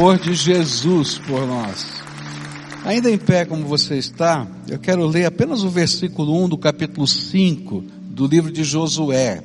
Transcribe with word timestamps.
amor 0.00 0.16
de 0.16 0.32
Jesus 0.32 1.18
por 1.18 1.44
nós. 1.44 1.84
Ainda 2.84 3.10
em 3.10 3.18
pé 3.18 3.44
como 3.44 3.66
você 3.66 3.96
está, 3.96 4.46
eu 4.68 4.78
quero 4.78 5.04
ler 5.04 5.24
apenas 5.24 5.64
o 5.64 5.68
versículo 5.68 6.40
1 6.44 6.50
do 6.50 6.56
capítulo 6.56 7.04
5 7.04 7.82
do 8.02 8.28
livro 8.28 8.52
de 8.52 8.62
Josué. 8.62 9.42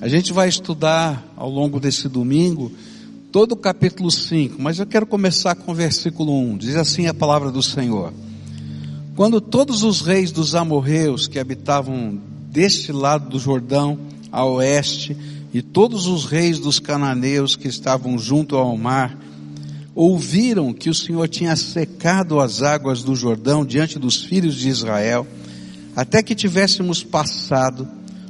A 0.00 0.06
gente 0.06 0.32
vai 0.32 0.48
estudar 0.48 1.26
ao 1.36 1.50
longo 1.50 1.80
desse 1.80 2.08
domingo 2.08 2.70
todo 3.32 3.50
o 3.50 3.56
capítulo 3.56 4.12
5, 4.12 4.62
mas 4.62 4.78
eu 4.78 4.86
quero 4.86 5.06
começar 5.06 5.56
com 5.56 5.72
o 5.72 5.74
versículo 5.74 6.32
1. 6.52 6.58
Diz 6.58 6.76
assim 6.76 7.08
a 7.08 7.12
palavra 7.12 7.50
do 7.50 7.60
Senhor. 7.60 8.12
Quando 9.16 9.40
todos 9.40 9.82
os 9.82 10.02
reis 10.02 10.30
dos 10.30 10.54
amorreus 10.54 11.26
que 11.26 11.40
habitavam 11.40 12.16
deste 12.48 12.92
lado 12.92 13.28
do 13.28 13.40
Jordão, 13.40 13.98
a 14.30 14.44
oeste, 14.44 15.16
e 15.52 15.60
todos 15.60 16.06
os 16.06 16.26
reis 16.26 16.60
dos 16.60 16.78
cananeus 16.78 17.56
que 17.56 17.66
estavam 17.66 18.16
junto 18.16 18.54
ao 18.54 18.76
mar, 18.76 19.18
ouviram 19.94 20.72
que 20.72 20.90
o 20.90 20.94
Senhor 20.94 21.28
tinha 21.28 21.54
secado 21.54 22.40
as 22.40 22.62
águas 22.62 23.02
do 23.02 23.14
Jordão 23.14 23.64
diante 23.64 23.98
dos 23.98 24.22
filhos 24.22 24.56
de 24.56 24.68
Israel, 24.68 25.26
até 25.94 26.22
que 26.22 26.34
tivéssemos 26.34 27.04
passado, 27.04 27.86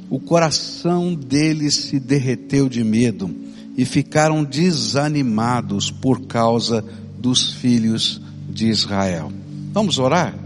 o 0.09 0.19
coração 0.19 1.13
deles 1.15 1.73
se 1.73 1.99
derreteu 1.99 2.69
de 2.69 2.83
medo 2.83 3.33
e 3.75 3.83
ficaram 3.83 4.43
desanimados 4.43 5.89
por 5.89 6.21
causa 6.27 6.85
dos 7.17 7.53
filhos 7.53 8.21
de 8.47 8.67
Israel. 8.67 9.31
Vamos 9.73 9.97
orar? 9.97 10.37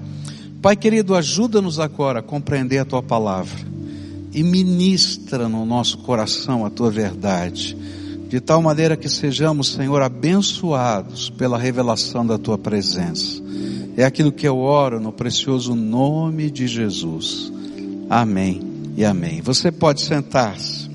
Pai 0.61 0.75
querido, 0.75 1.13
ajuda-nos 1.13 1.79
agora 1.79 2.19
a 2.19 2.23
compreender 2.23 2.79
a 2.79 2.85
tua 2.85 3.03
palavra 3.03 3.59
e 4.33 4.43
ministra 4.43 5.49
no 5.49 5.65
nosso 5.65 5.97
coração 5.99 6.65
a 6.65 6.69
tua 6.69 6.89
verdade 6.89 7.77
de 8.29 8.39
tal 8.39 8.61
maneira 8.61 8.95
que 8.95 9.09
sejamos, 9.09 9.69
Senhor, 9.69 10.03
abençoados 10.03 11.31
pela 11.31 11.57
revelação 11.57 12.23
da 12.23 12.37
tua 12.37 12.59
presença. 12.59 13.41
É 13.97 14.05
aquilo 14.05 14.31
que 14.31 14.47
eu 14.47 14.59
oro 14.59 14.99
no 14.99 15.11
precioso 15.11 15.73
nome 15.73 16.51
de 16.51 16.67
Jesus. 16.67 17.51
Amém 18.07 18.61
e 18.95 19.03
amém. 19.03 19.41
Você 19.41 19.71
pode 19.71 20.01
sentar-se. 20.01 20.87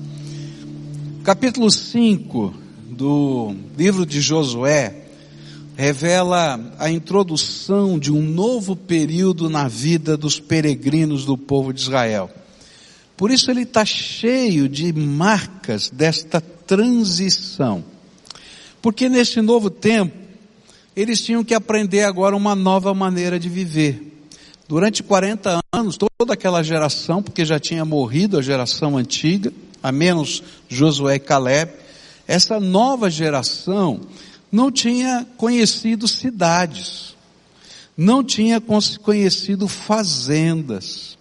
Capítulo 1.25 1.69
5 1.69 2.53
do 2.91 3.53
livro 3.77 4.05
de 4.05 4.21
Josué 4.21 5.01
revela 5.75 6.57
a 6.79 6.89
introdução 6.89 7.99
de 7.99 8.13
um 8.13 8.21
novo 8.21 8.77
período 8.77 9.49
na 9.49 9.67
vida 9.67 10.15
dos 10.15 10.39
peregrinos 10.39 11.25
do 11.25 11.37
povo 11.37 11.73
de 11.73 11.81
Israel. 11.81 12.29
Por 13.17 13.29
isso 13.29 13.51
ele 13.51 13.63
está 13.63 13.83
cheio 13.83 14.69
de 14.69 14.93
marcas 14.93 15.89
desta 15.89 16.41
transição. 16.65 17.83
Porque 18.81 19.09
neste 19.09 19.41
novo 19.41 19.69
tempo, 19.69 20.15
eles 20.95 21.21
tinham 21.21 21.43
que 21.43 21.53
aprender 21.53 22.03
agora 22.03 22.35
uma 22.35 22.55
nova 22.55 22.93
maneira 22.93 23.39
de 23.39 23.49
viver. 23.49 24.13
Durante 24.67 25.03
40 25.03 25.59
anos, 25.73 25.97
toda 25.97 26.33
aquela 26.33 26.63
geração, 26.63 27.21
porque 27.21 27.45
já 27.45 27.59
tinha 27.59 27.85
morrido 27.85 28.37
a 28.37 28.41
geração 28.41 28.97
antiga, 28.97 29.51
a 29.83 29.91
menos 29.91 30.41
Josué 30.67 31.15
e 31.15 31.19
Caleb, 31.19 31.71
essa 32.27 32.59
nova 32.59 33.09
geração 33.09 34.01
não 34.51 34.71
tinha 34.71 35.27
conhecido 35.37 36.07
cidades, 36.07 37.15
não 37.95 38.23
tinha 38.23 38.61
conhecido 39.01 39.67
fazendas, 39.67 41.14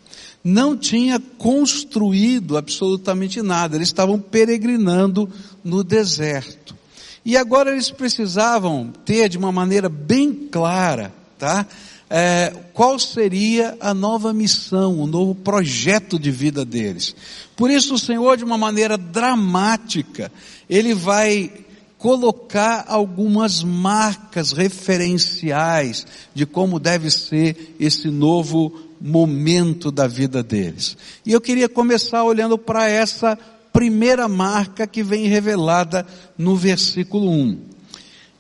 não 0.44 0.76
tinha 0.76 1.18
construído 1.18 2.58
absolutamente 2.58 3.40
nada, 3.40 3.76
eles 3.76 3.88
estavam 3.88 4.20
peregrinando 4.20 5.26
no 5.64 5.82
deserto. 5.82 6.76
E 7.24 7.38
agora 7.38 7.72
eles 7.72 7.90
precisavam 7.90 8.92
ter 9.06 9.30
de 9.30 9.38
uma 9.38 9.50
maneira 9.50 9.88
bem 9.88 10.34
clara, 10.34 11.10
tá? 11.38 11.66
É, 12.10 12.54
qual 12.74 12.98
seria 12.98 13.78
a 13.80 13.94
nova 13.94 14.34
missão, 14.34 15.00
o 15.00 15.06
novo 15.06 15.34
projeto 15.34 16.18
de 16.18 16.30
vida 16.30 16.62
deles. 16.62 17.16
Por 17.56 17.70
isso 17.70 17.94
o 17.94 17.98
Senhor, 17.98 18.36
de 18.36 18.44
uma 18.44 18.58
maneira 18.58 18.98
dramática, 18.98 20.30
Ele 20.68 20.92
vai 20.92 21.50
colocar 21.96 22.84
algumas 22.86 23.62
marcas 23.62 24.52
referenciais 24.52 26.06
de 26.34 26.44
como 26.44 26.78
deve 26.78 27.10
ser 27.10 27.74
esse 27.80 28.10
novo 28.10 28.78
momento 29.06 29.90
da 29.90 30.06
vida 30.06 30.42
deles. 30.42 30.96
E 31.26 31.32
eu 31.32 31.40
queria 31.40 31.68
começar 31.68 32.24
olhando 32.24 32.56
para 32.56 32.88
essa 32.88 33.38
primeira 33.70 34.26
marca 34.26 34.86
que 34.86 35.02
vem 35.02 35.26
revelada 35.26 36.06
no 36.38 36.56
versículo 36.56 37.30
1. 37.30 37.58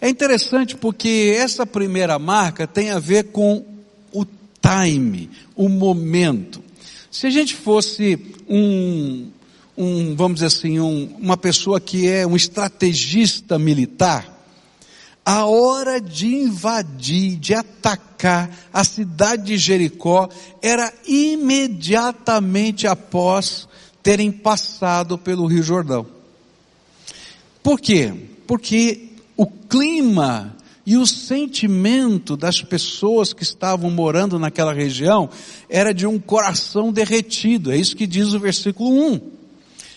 É 0.00 0.08
interessante 0.08 0.74
porque 0.74 1.36
essa 1.36 1.66
primeira 1.66 2.18
marca 2.18 2.66
tem 2.66 2.90
a 2.90 2.98
ver 2.98 3.24
com 3.24 3.62
o 4.10 4.24
time, 4.24 5.28
o 5.54 5.68
momento. 5.68 6.64
Se 7.10 7.26
a 7.26 7.30
gente 7.30 7.54
fosse 7.54 8.18
um, 8.48 9.28
um 9.76 10.16
vamos 10.16 10.36
dizer 10.36 10.46
assim, 10.46 10.80
um, 10.80 11.14
uma 11.20 11.36
pessoa 11.36 11.78
que 11.78 12.08
é 12.08 12.26
um 12.26 12.36
estrategista 12.36 13.58
militar, 13.58 14.33
a 15.24 15.46
hora 15.46 16.00
de 16.00 16.26
invadir, 16.26 17.36
de 17.36 17.54
atacar 17.54 18.50
a 18.72 18.84
cidade 18.84 19.44
de 19.44 19.56
Jericó 19.56 20.28
era 20.60 20.92
imediatamente 21.06 22.86
após 22.86 23.66
terem 24.02 24.30
passado 24.30 25.16
pelo 25.16 25.46
Rio 25.46 25.62
Jordão. 25.62 26.06
Por 27.62 27.80
quê? 27.80 28.12
Porque 28.46 29.12
o 29.34 29.46
clima 29.46 30.54
e 30.84 30.98
o 30.98 31.06
sentimento 31.06 32.36
das 32.36 32.60
pessoas 32.60 33.32
que 33.32 33.42
estavam 33.42 33.90
morando 33.90 34.38
naquela 34.38 34.74
região 34.74 35.30
era 35.70 35.94
de 35.94 36.06
um 36.06 36.18
coração 36.18 36.92
derretido. 36.92 37.72
É 37.72 37.76
isso 37.78 37.96
que 37.96 38.06
diz 38.06 38.34
o 38.34 38.38
versículo 38.38 38.90
1 38.90 39.33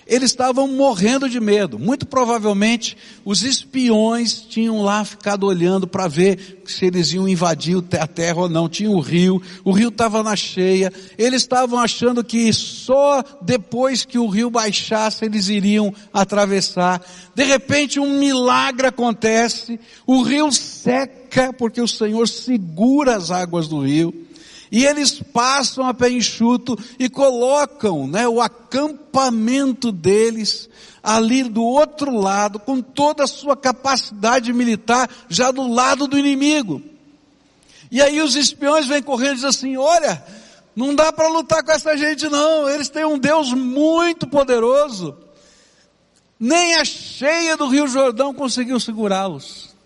eles 0.08 0.32
estavam 0.32 0.68
morrendo 0.68 1.30
de 1.30 1.40
medo. 1.40 1.78
Muito 1.78 2.06
provavelmente 2.06 2.98
os 3.26 3.44
espiões 3.44 4.42
tinham 4.42 4.82
lá 4.82 5.04
ficado 5.04 5.46
olhando 5.46 5.88
para 5.88 6.08
ver 6.08 6.62
se 6.66 6.86
eles 6.86 7.12
iam 7.14 7.28
invadir 7.28 7.84
a 8.00 8.08
terra 8.08 8.42
ou 8.42 8.50
não. 8.50 8.70
Tinha 8.70 8.90
o 8.90 9.00
rio, 9.00 9.42
o 9.64 9.72
rio 9.72 9.90
estava 9.90 10.24
na 10.24 10.36
cheia. 10.36 10.92
Eles 11.18 11.42
estavam 11.42 11.80
achando 11.80 12.24
que 12.24 12.52
só 12.54 13.24
depois 13.42 14.06
que 14.06 14.18
o 14.18 14.28
rio 14.28 14.50
baixasse 14.50 15.26
eles 15.26 15.50
iriam 15.50 15.94
atravessar. 16.14 17.02
De 17.36 17.44
repente 17.44 18.00
um 18.00 18.18
milagre 18.18 18.88
acontece, 18.88 19.80
o 20.06 20.22
rio 20.22 20.52
seca 20.52 21.52
porque 21.54 21.82
o 21.82 21.88
Senhor 21.88 22.28
segura 22.28 23.16
as 23.16 23.32
águas 23.32 23.68
do 23.68 23.82
rio. 23.82 24.28
E 24.72 24.86
eles 24.86 25.22
passam 25.22 25.86
a 25.86 25.94
pé 25.94 26.10
enxuto 26.10 26.78
e 27.00 27.10
colocam 27.10 28.08
né, 28.08 28.28
o 28.28 28.42
acampamento 28.42 29.92
deles 29.92 30.70
ali 31.02 31.44
do 31.44 31.64
outro 31.64 32.12
lado, 32.12 32.60
com 32.60 32.82
toda 32.82 33.24
a 33.24 33.28
sua 33.28 33.56
capacidade 33.56 34.52
militar, 34.52 35.10
já 35.30 35.52
do 35.52 35.72
lado 35.72 36.06
do 36.06 36.18
inimigo. 36.18 36.82
E 37.90 38.02
aí 38.02 38.22
os 38.22 38.36
espiões 38.36 38.88
vêm 38.88 39.02
correndo 39.02 39.32
e 39.32 39.36
dizem 39.36 39.50
assim, 39.50 39.78
olha, 39.78 40.22
não 40.76 40.94
dá 40.94 41.14
para 41.14 41.30
lutar 41.30 41.64
com 41.64 41.72
essa 41.72 41.96
gente 41.96 42.28
não, 42.28 42.70
eles 42.70 42.90
têm 42.90 43.06
um 43.06 43.18
Deus 43.18 43.54
muito 43.54 44.28
poderoso. 44.28 45.18
Nem 46.40 46.76
a 46.76 46.86
cheia 46.86 47.56
do 47.56 47.68
Rio 47.68 47.88
Jordão 47.88 48.34
conseguiu 48.34 48.80
segurá-los. 48.80 49.77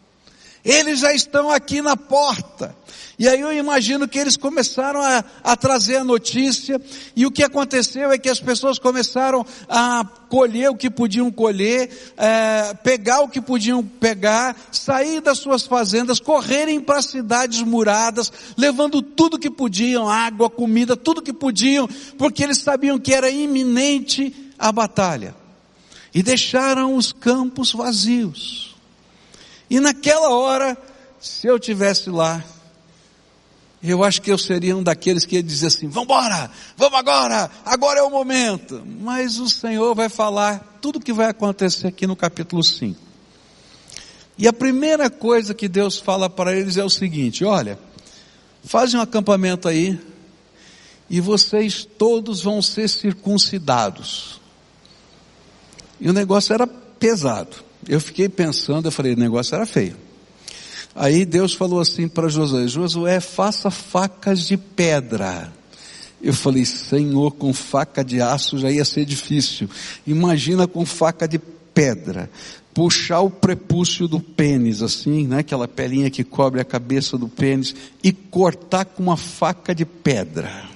Eles 0.64 1.00
já 1.00 1.14
estão 1.14 1.50
aqui 1.50 1.82
na 1.82 1.98
porta. 1.98 2.76
E 3.22 3.28
aí 3.28 3.40
eu 3.40 3.54
imagino 3.54 4.08
que 4.08 4.18
eles 4.18 4.36
começaram 4.36 5.00
a, 5.00 5.24
a, 5.44 5.56
trazer 5.56 5.98
a 5.98 6.04
notícia, 6.04 6.82
e 7.16 7.24
o 7.24 7.30
que 7.30 7.44
aconteceu 7.44 8.12
é 8.12 8.18
que 8.18 8.28
as 8.28 8.40
pessoas 8.40 8.80
começaram 8.80 9.46
a 9.70 10.04
colher 10.28 10.72
o 10.72 10.76
que 10.76 10.90
podiam 10.90 11.30
colher, 11.30 11.90
é, 12.18 12.74
pegar 12.84 13.22
o 13.22 13.30
que 13.30 13.40
podiam 13.40 13.84
pegar, 13.84 14.56
sair 14.72 15.22
das 15.22 15.38
suas 15.38 15.68
fazendas, 15.68 16.20
correrem 16.20 16.82
para 16.82 17.00
cidades 17.04 17.62
muradas, 17.62 18.34
levando 18.58 19.04
tudo 19.04 19.38
que 19.38 19.52
podiam, 19.52 20.10
água, 20.10 20.50
comida, 20.50 20.98
tudo 20.98 21.22
que 21.22 21.32
podiam, 21.32 21.88
porque 22.18 22.44
eles 22.44 22.58
sabiam 22.58 22.98
que 22.98 23.14
era 23.14 23.30
iminente 23.30 24.52
a 24.58 24.72
batalha. 24.72 25.36
E 26.12 26.24
deixaram 26.24 26.96
os 26.96 27.14
campos 27.14 27.72
vazios. 27.72 28.71
E 29.72 29.80
naquela 29.80 30.32
hora, 30.32 30.78
se 31.18 31.48
eu 31.48 31.58
tivesse 31.58 32.10
lá, 32.10 32.44
eu 33.82 34.04
acho 34.04 34.22
que 34.22 34.30
eu 34.30 34.38
seria 34.38 34.76
um 34.76 34.84
daqueles 34.84 35.24
que 35.24 35.38
ia 35.38 35.42
dizer 35.42 35.68
assim, 35.68 35.88
vamos 35.88 36.10
embora, 36.10 36.52
vamos 36.76 37.00
agora, 37.00 37.50
agora 37.66 38.00
é 38.02 38.04
o 38.04 38.10
momento. 38.10 38.84
Mas 39.00 39.40
o 39.40 39.50
Senhor 39.50 39.96
vai 39.96 40.10
falar 40.10 40.78
tudo 40.82 40.98
o 40.98 41.00
que 41.00 41.14
vai 41.14 41.28
acontecer 41.28 41.88
aqui 41.88 42.06
no 42.06 42.18
capítulo 42.18 42.62
5. 42.62 43.00
E 44.38 44.46
a 44.46 44.52
primeira 44.52 45.10
coisa 45.10 45.54
que 45.54 45.70
Deus 45.70 45.98
fala 45.98 46.30
para 46.30 46.54
eles 46.54 46.76
é 46.76 46.84
o 46.84 46.90
seguinte, 46.90 47.46
olha, 47.46 47.80
fazem 48.66 49.00
um 49.00 49.04
acampamento 49.04 49.70
aí, 49.70 49.98
e 51.10 51.22
vocês 51.22 51.88
todos 51.98 52.44
vão 52.44 52.62
ser 52.62 52.90
circuncidados. 52.90 54.42
E 55.98 56.10
o 56.10 56.14
negócio 56.14 56.54
era 56.54 56.68
pesado. 56.68 57.71
Eu 57.88 58.00
fiquei 58.00 58.30
pensando, 58.30 58.88
eu 58.88 58.92
falei, 58.92 59.14
o 59.14 59.20
negócio 59.20 59.56
era 59.56 59.66
feio. 59.66 59.96
Aí 60.96 61.26
Deus 61.26 61.54
falou 61.54 61.80
assim 61.80 62.08
para 62.08 62.28
Josué: 62.28 62.68
Josué, 62.68 63.20
faça 63.20 63.72
facas 63.72 64.46
de 64.46 64.58
pedra. 64.58 65.52
Eu 66.22 66.34
falei, 66.34 66.66
Senhor, 66.66 67.32
com 67.32 67.52
faca 67.54 68.04
de 68.04 68.22
aço 68.22 68.58
já 68.58 68.70
ia 68.70 68.86
ser 68.86 69.06
difícil. 69.06 69.70
Imagina 70.06 70.68
com 70.68 70.86
faca 70.86 71.28
de 71.28 71.40
pedra. 71.74 72.30
Puxar 72.74 73.22
o 73.22 73.30
prepúcio 73.30 74.08
do 74.08 74.20
pênis, 74.20 74.82
assim, 74.82 75.28
né? 75.28 75.40
Aquela 75.40 75.68
pelinha 75.68 76.10
que 76.10 76.24
cobre 76.24 76.62
a 76.62 76.66
cabeça 76.66 77.18
do 77.18 77.28
pênis, 77.28 77.76
e 78.04 78.14
cortar 78.14 78.86
com 78.86 79.04
uma 79.04 79.18
faca 79.18 79.74
de 79.74 79.84
pedra. 79.84 80.70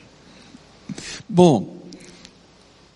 Bom, 1.30 1.75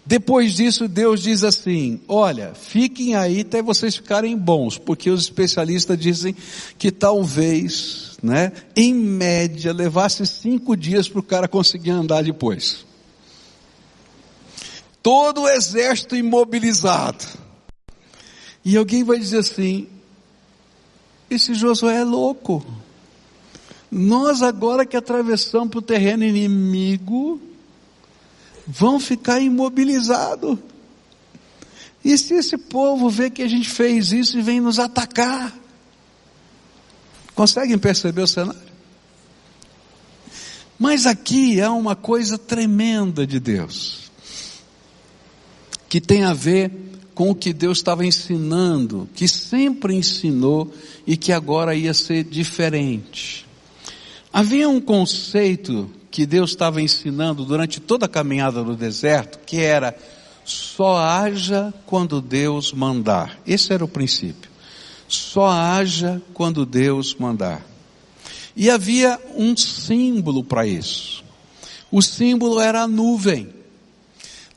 depois 0.09 0.55
disso, 0.55 0.87
Deus 0.87 1.21
diz 1.21 1.43
assim: 1.43 2.01
olha, 2.07 2.55
fiquem 2.55 3.13
aí 3.13 3.41
até 3.41 3.61
vocês 3.61 3.95
ficarem 3.95 4.35
bons, 4.35 4.75
porque 4.75 5.07
os 5.07 5.21
especialistas 5.21 5.99
dizem 5.99 6.35
que 6.79 6.89
talvez, 6.89 8.17
né, 8.23 8.51
em 8.75 8.91
média, 8.91 9.71
levasse 9.71 10.25
cinco 10.25 10.75
dias 10.75 11.07
para 11.07 11.19
o 11.19 11.23
cara 11.23 11.47
conseguir 11.47 11.91
andar 11.91 12.23
depois. 12.23 12.87
Todo 15.03 15.41
o 15.41 15.47
exército 15.47 16.15
imobilizado. 16.15 17.23
E 18.65 18.77
alguém 18.77 19.03
vai 19.03 19.19
dizer 19.19 19.37
assim: 19.37 19.87
esse 21.29 21.53
Josué 21.53 21.97
é 21.97 22.03
louco. 22.03 22.65
Nós 23.91 24.41
agora 24.41 24.87
que 24.87 24.97
atravessamos 24.97 25.69
para 25.69 25.77
o 25.77 25.83
terreno 25.83 26.23
inimigo, 26.23 27.39
vão 28.69 28.99
ficar 28.99 29.39
imobilizados. 29.41 30.59
E 32.05 32.15
se 32.17 32.35
esse 32.35 32.55
povo 32.55 33.09
vê 33.09 33.29
que 33.29 33.41
a 33.41 33.47
gente 33.47 33.67
fez 33.67 34.11
isso 34.11 34.37
e 34.37 34.41
vem 34.43 34.61
nos 34.61 34.77
atacar? 34.77 35.57
Conseguem 37.33 37.79
perceber 37.79 38.21
o 38.21 38.27
cenário? 38.27 38.69
Mas 40.77 41.07
aqui 41.07 41.59
há 41.59 41.71
uma 41.71 41.95
coisa 41.95 42.37
tremenda 42.37 43.25
de 43.25 43.39
Deus, 43.39 44.11
que 45.89 45.99
tem 45.99 46.23
a 46.23 46.33
ver 46.33 46.71
com 47.15 47.31
o 47.31 47.35
que 47.35 47.51
Deus 47.51 47.79
estava 47.79 48.05
ensinando, 48.05 49.09
que 49.13 49.27
sempre 49.27 49.95
ensinou 49.95 50.71
e 51.05 51.17
que 51.17 51.33
agora 51.33 51.75
ia 51.75 51.93
ser 51.93 52.23
diferente. 52.23 53.45
Havia 54.31 54.69
um 54.69 54.79
conceito 54.79 55.89
que 56.19 56.25
Deus 56.25 56.49
estava 56.49 56.81
ensinando 56.81 57.45
durante 57.45 57.79
toda 57.79 58.05
a 58.05 58.09
caminhada 58.09 58.61
no 58.61 58.75
deserto, 58.75 59.39
que 59.45 59.61
era 59.61 59.95
só 60.43 60.97
haja 60.97 61.73
quando 61.85 62.19
Deus 62.19 62.73
mandar. 62.73 63.39
Esse 63.47 63.71
era 63.71 63.85
o 63.85 63.87
princípio. 63.87 64.51
Só 65.07 65.47
haja 65.47 66.21
quando 66.33 66.65
Deus 66.65 67.15
mandar. 67.15 67.65
E 68.53 68.69
havia 68.69 69.17
um 69.33 69.55
símbolo 69.55 70.43
para 70.43 70.67
isso. 70.67 71.23
O 71.89 72.01
símbolo 72.01 72.59
era 72.59 72.81
a 72.81 72.87
nuvem. 72.87 73.53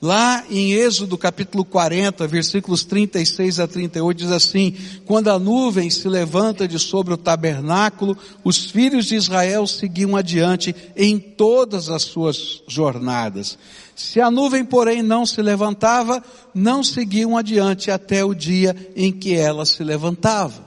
Lá 0.02 0.44
em 0.50 0.72
Êxodo 0.72 1.16
capítulo 1.16 1.64
40, 1.64 2.26
versículos 2.26 2.82
36 2.82 3.60
a 3.60 3.68
38 3.68 4.18
diz 4.18 4.32
assim: 4.32 4.74
Quando 5.06 5.28
a 5.28 5.38
nuvem 5.38 5.88
se 5.90 6.08
levanta 6.08 6.66
de 6.66 6.76
sobre 6.76 7.14
o 7.14 7.16
tabernáculo, 7.16 8.18
os 8.42 8.64
filhos 8.64 9.06
de 9.06 9.14
Israel 9.14 9.64
seguiam 9.64 10.16
adiante 10.16 10.74
em 10.96 11.20
todas 11.20 11.88
as 11.88 12.02
suas 12.02 12.64
jornadas. 12.66 13.56
Se 13.94 14.20
a 14.20 14.28
nuvem, 14.28 14.64
porém, 14.64 15.04
não 15.04 15.24
se 15.24 15.40
levantava, 15.40 16.20
não 16.52 16.82
seguiam 16.82 17.38
adiante 17.38 17.88
até 17.88 18.24
o 18.24 18.34
dia 18.34 18.74
em 18.96 19.12
que 19.12 19.36
ela 19.36 19.64
se 19.64 19.84
levantava. 19.84 20.64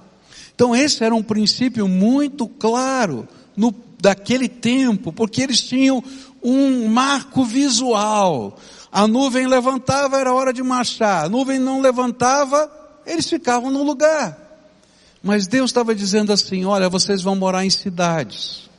Então 0.55 0.73
esse 0.73 1.03
era 1.03 1.13
um 1.13 1.21
princípio 1.21 1.89
muito 1.89 2.47
claro 2.47 3.27
no, 3.57 3.75
daquele 3.99 4.47
tempo, 4.47 5.11
porque 5.11 5.41
eles 5.41 5.59
tinham 5.59 6.01
um 6.41 6.87
marco 6.87 7.43
visual 7.43 8.57
a 8.95 9.09
nuvem 9.09 9.45
levantava, 9.45 10.17
era 10.17 10.33
hora 10.33 10.53
de 10.53 10.63
marchar. 10.63 11.25
A 11.25 11.27
nuvem 11.27 11.59
não 11.59 11.81
levantava, 11.81 12.71
eles 13.05 13.29
ficavam 13.29 13.69
no 13.69 13.83
lugar. 13.83 14.39
Mas 15.21 15.47
Deus 15.47 15.69
estava 15.69 15.93
dizendo 15.93 16.31
assim: 16.31 16.63
olha, 16.63 16.87
vocês 16.87 17.21
vão 17.21 17.35
morar 17.35 17.65
em 17.65 17.69
cidades. 17.69 18.69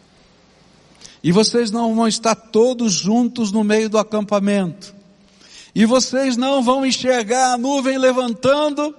E 1.22 1.30
vocês 1.32 1.70
não 1.70 1.94
vão 1.94 2.08
estar 2.08 2.34
todos 2.34 2.94
juntos 2.94 3.52
no 3.52 3.62
meio 3.62 3.90
do 3.90 3.98
acampamento. 3.98 4.94
E 5.74 5.84
vocês 5.84 6.34
não 6.34 6.62
vão 6.62 6.86
enxergar 6.86 7.52
a 7.52 7.58
nuvem 7.58 7.98
levantando 7.98 8.96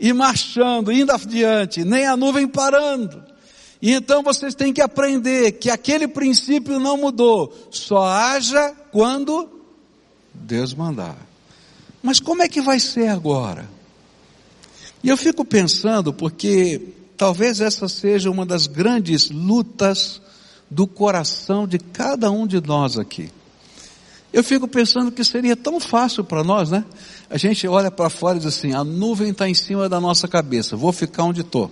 e 0.00 0.10
marchando, 0.14 0.90
indo 0.90 1.12
adiante, 1.12 1.84
nem 1.84 2.06
a 2.06 2.16
nuvem 2.16 2.48
parando. 2.48 3.22
E 3.82 3.92
então 3.92 4.22
vocês 4.22 4.54
têm 4.54 4.72
que 4.72 4.80
aprender 4.80 5.52
que 5.52 5.68
aquele 5.68 6.08
princípio 6.08 6.80
não 6.80 6.96
mudou. 6.96 7.52
Só 7.70 8.06
haja 8.06 8.74
quando 8.90 9.55
Deus 10.42 10.74
mandar. 10.74 11.16
Mas 12.02 12.20
como 12.20 12.42
é 12.42 12.48
que 12.48 12.60
vai 12.60 12.78
ser 12.78 13.08
agora? 13.08 13.68
E 15.02 15.08
eu 15.08 15.16
fico 15.16 15.44
pensando, 15.44 16.12
porque 16.12 16.80
talvez 17.16 17.60
essa 17.60 17.88
seja 17.88 18.30
uma 18.30 18.44
das 18.44 18.66
grandes 18.66 19.30
lutas 19.30 20.20
do 20.70 20.86
coração 20.86 21.66
de 21.66 21.78
cada 21.78 22.30
um 22.30 22.46
de 22.46 22.60
nós 22.60 22.98
aqui. 22.98 23.30
Eu 24.32 24.44
fico 24.44 24.68
pensando 24.68 25.10
que 25.10 25.24
seria 25.24 25.56
tão 25.56 25.80
fácil 25.80 26.22
para 26.22 26.44
nós, 26.44 26.70
né? 26.70 26.84
A 27.30 27.38
gente 27.38 27.66
olha 27.66 27.90
para 27.90 28.10
fora 28.10 28.36
e 28.36 28.40
diz 28.40 28.48
assim: 28.48 28.72
a 28.74 28.84
nuvem 28.84 29.30
está 29.30 29.48
em 29.48 29.54
cima 29.54 29.88
da 29.88 30.00
nossa 30.00 30.28
cabeça, 30.28 30.76
vou 30.76 30.92
ficar 30.92 31.24
onde 31.24 31.40
estou. 31.40 31.70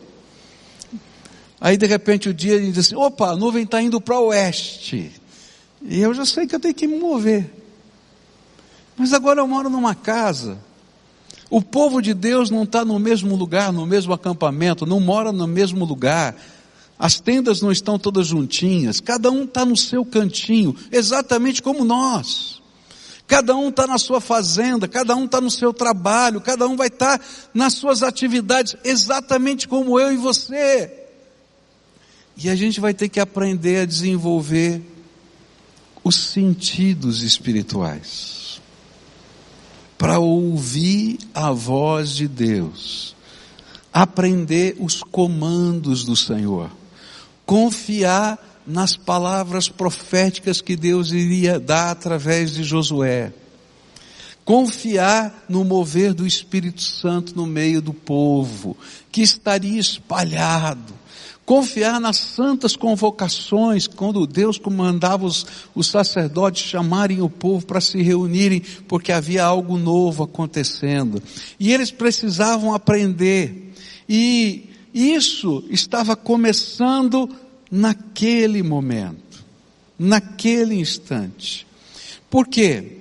Aí 1.61 1.77
de 1.77 1.87
repente 1.87 2.29
o 2.29 2.35
dia 2.35 2.61
diz 2.61 2.87
assim: 2.87 2.97
opa, 2.97 3.31
a 3.31 3.37
nuvem 3.37 3.65
está 3.65 3.83
indo 3.83 4.01
para 4.01 4.19
o 4.19 4.27
oeste. 4.27 5.13
E 5.83 6.01
eu 6.01 6.15
já 6.15 6.25
sei 6.25 6.47
que 6.47 6.55
eu 6.55 6.61
tenho 6.61 6.75
que 6.75 6.87
me 6.87 6.99
mover. 6.99 7.51
Mas 8.97 9.13
agora 9.13 9.41
eu 9.41 9.49
moro 9.49 9.69
numa 9.69 9.95
casa. 9.95 10.59
O 11.51 11.61
povo 11.61 12.01
de 12.01 12.15
Deus 12.15 12.51
não 12.51 12.65
está 12.65 12.85
no 12.85 12.99
mesmo 12.99 13.37
lugar, 13.37 13.73
no 13.73 13.87
mesmo 13.87 14.13
acampamento, 14.13 14.87
não 14.87 15.01
mora 15.01 15.33
no 15.33 15.47
mesmo 15.47 15.85
lugar. 15.85 16.37
As 16.99 17.19
tendas 17.19 17.61
não 17.61 17.73
estão 17.73 17.99
todas 17.99 18.27
juntinhas, 18.27 19.01
cada 19.01 19.31
um 19.31 19.45
está 19.45 19.65
no 19.65 19.77
seu 19.77 20.05
cantinho, 20.05 20.75
exatamente 20.91 21.61
como 21.61 21.85
nós. 21.85 22.63
Cada 23.27 23.57
um 23.57 23.71
está 23.71 23.87
na 23.87 23.99
sua 23.99 24.21
fazenda, 24.21 24.87
cada 24.87 25.17
um 25.17 25.25
está 25.25 25.41
no 25.41 25.51
seu 25.51 25.73
trabalho, 25.73 26.41
cada 26.41 26.67
um 26.69 26.77
vai 26.77 26.89
estar 26.89 27.19
tá 27.19 27.25
nas 27.53 27.75
suas 27.75 28.03
atividades, 28.03 28.77
exatamente 28.85 29.67
como 29.67 29.99
eu 29.99 30.13
e 30.13 30.17
você. 30.17 30.93
E 32.37 32.49
a 32.49 32.55
gente 32.55 32.81
vai 32.81 32.93
ter 32.93 33.09
que 33.09 33.21
aprender 33.21 33.83
a 33.83 33.87
desenvolver 33.87 34.83
os 36.03 36.17
sentidos 36.17 37.23
espirituais 37.23 38.44
para 39.99 40.19
ouvir 40.19 41.19
a 41.33 41.53
voz 41.53 42.11
de 42.11 42.29
Deus, 42.29 43.15
aprender 43.93 44.77
os 44.81 45.03
comandos 45.03 46.05
do 46.05 46.17
Senhor, 46.17 46.71
confiar 47.47 48.39
nas 48.67 48.97
palavras 48.97 49.69
proféticas 49.69 50.61
que 50.61 50.77
Deus 50.77 51.13
iria 51.13 51.61
dar 51.61 51.91
através 51.91 52.53
de 52.53 52.65
Josué, 52.65 53.33
confiar 54.45 55.45
no 55.49 55.65
mover 55.65 56.13
do 56.13 56.27
Espírito 56.27 56.83
Santo 56.83 57.35
no 57.37 57.47
meio 57.47 57.81
do 57.81 57.95
povo, 57.95 58.77
que 59.13 59.23
estaria 59.23 59.81
espalhado, 59.81 60.95
Confiar 61.45 62.01
nas 62.01 62.17
santas 62.17 62.75
convocações, 62.75 63.87
quando 63.87 64.27
Deus 64.27 64.57
comandava 64.57 65.27
os, 65.27 65.47
os 65.75 65.87
sacerdotes 65.87 66.63
chamarem 66.63 67.21
o 67.21 67.29
povo 67.29 67.67
para 67.67 67.81
se 67.81 68.01
reunirem, 68.01 68.63
porque 68.89 69.13
havia 69.13 69.45
algo 69.45 69.77
novo 69.77 70.23
acontecendo. 70.23 71.23
E 71.61 71.73
eles 71.73 71.91
precisavam 71.91 72.75
aprender. 72.75 73.73
E 74.09 74.71
isso 74.95 75.65
estava 75.69 76.17
começando 76.17 77.29
naquele 77.71 78.63
momento, 78.63 79.45
naquele 79.99 80.77
instante. 80.77 81.67
Por 82.31 82.47
quê? 82.47 82.99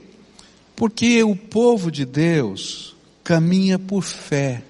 Porque 0.75 1.23
o 1.23 1.35
povo 1.35 1.91
de 1.91 2.05
Deus 2.05 2.93
caminha 3.23 3.79
por 3.79 4.01
fé 4.01 4.63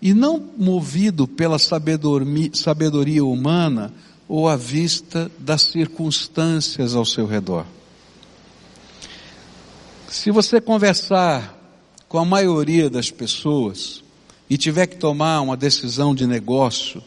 e 0.00 0.12
não 0.12 0.42
movido 0.56 1.26
pela 1.26 1.58
sabedoria 1.58 3.24
humana 3.24 3.92
ou 4.28 4.48
à 4.48 4.56
vista 4.56 5.30
das 5.38 5.62
circunstâncias 5.62 6.94
ao 6.94 7.04
seu 7.04 7.26
redor. 7.26 7.64
Se 10.08 10.30
você 10.30 10.60
conversar 10.60 11.54
com 12.08 12.18
a 12.18 12.24
maioria 12.24 12.88
das 12.88 13.10
pessoas 13.10 14.02
e 14.48 14.56
tiver 14.56 14.86
que 14.86 14.96
tomar 14.96 15.40
uma 15.40 15.56
decisão 15.56 16.14
de 16.14 16.26
negócio, 16.26 17.02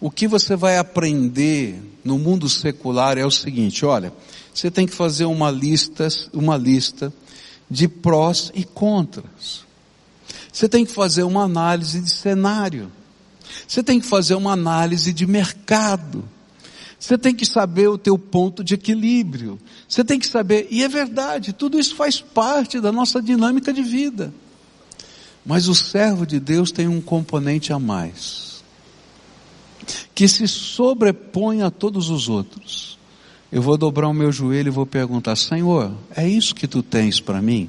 o 0.00 0.10
que 0.10 0.28
você 0.28 0.54
vai 0.54 0.76
aprender 0.76 1.80
no 2.04 2.18
mundo 2.18 2.48
secular 2.48 3.16
é 3.16 3.24
o 3.24 3.30
seguinte, 3.30 3.86
olha, 3.86 4.12
você 4.52 4.70
tem 4.70 4.86
que 4.86 4.94
fazer 4.94 5.24
uma 5.24 5.50
lista, 5.50 6.06
uma 6.32 6.56
lista 6.56 7.12
de 7.70 7.88
prós 7.88 8.52
e 8.54 8.64
contras. 8.64 9.64
Você 10.52 10.68
tem 10.68 10.84
que 10.84 10.92
fazer 10.92 11.22
uma 11.22 11.44
análise 11.44 12.00
de 12.00 12.10
cenário. 12.10 12.90
Você 13.66 13.82
tem 13.82 14.00
que 14.00 14.06
fazer 14.06 14.34
uma 14.34 14.52
análise 14.52 15.12
de 15.12 15.26
mercado. 15.26 16.24
Você 16.98 17.18
tem 17.18 17.34
que 17.34 17.44
saber 17.44 17.88
o 17.88 17.98
teu 17.98 18.16
ponto 18.18 18.64
de 18.64 18.74
equilíbrio. 18.74 19.58
Você 19.86 20.02
tem 20.02 20.18
que 20.18 20.26
saber, 20.26 20.68
e 20.70 20.82
é 20.82 20.88
verdade, 20.88 21.52
tudo 21.52 21.78
isso 21.78 21.94
faz 21.94 22.20
parte 22.20 22.80
da 22.80 22.90
nossa 22.90 23.20
dinâmica 23.20 23.72
de 23.72 23.82
vida. 23.82 24.32
Mas 25.44 25.68
o 25.68 25.74
servo 25.74 26.26
de 26.26 26.40
Deus 26.40 26.72
tem 26.72 26.88
um 26.88 27.02
componente 27.02 27.72
a 27.72 27.78
mais, 27.78 28.64
que 30.14 30.26
se 30.26 30.48
sobrepõe 30.48 31.60
a 31.60 31.70
todos 31.70 32.08
os 32.08 32.28
outros. 32.30 32.98
Eu 33.52 33.60
vou 33.60 33.76
dobrar 33.76 34.08
o 34.08 34.14
meu 34.14 34.32
joelho 34.32 34.68
e 34.68 34.70
vou 34.70 34.86
perguntar: 34.86 35.36
Senhor, 35.36 35.92
é 36.16 36.26
isso 36.26 36.54
que 36.54 36.66
tu 36.66 36.82
tens 36.82 37.20
para 37.20 37.42
mim? 37.42 37.68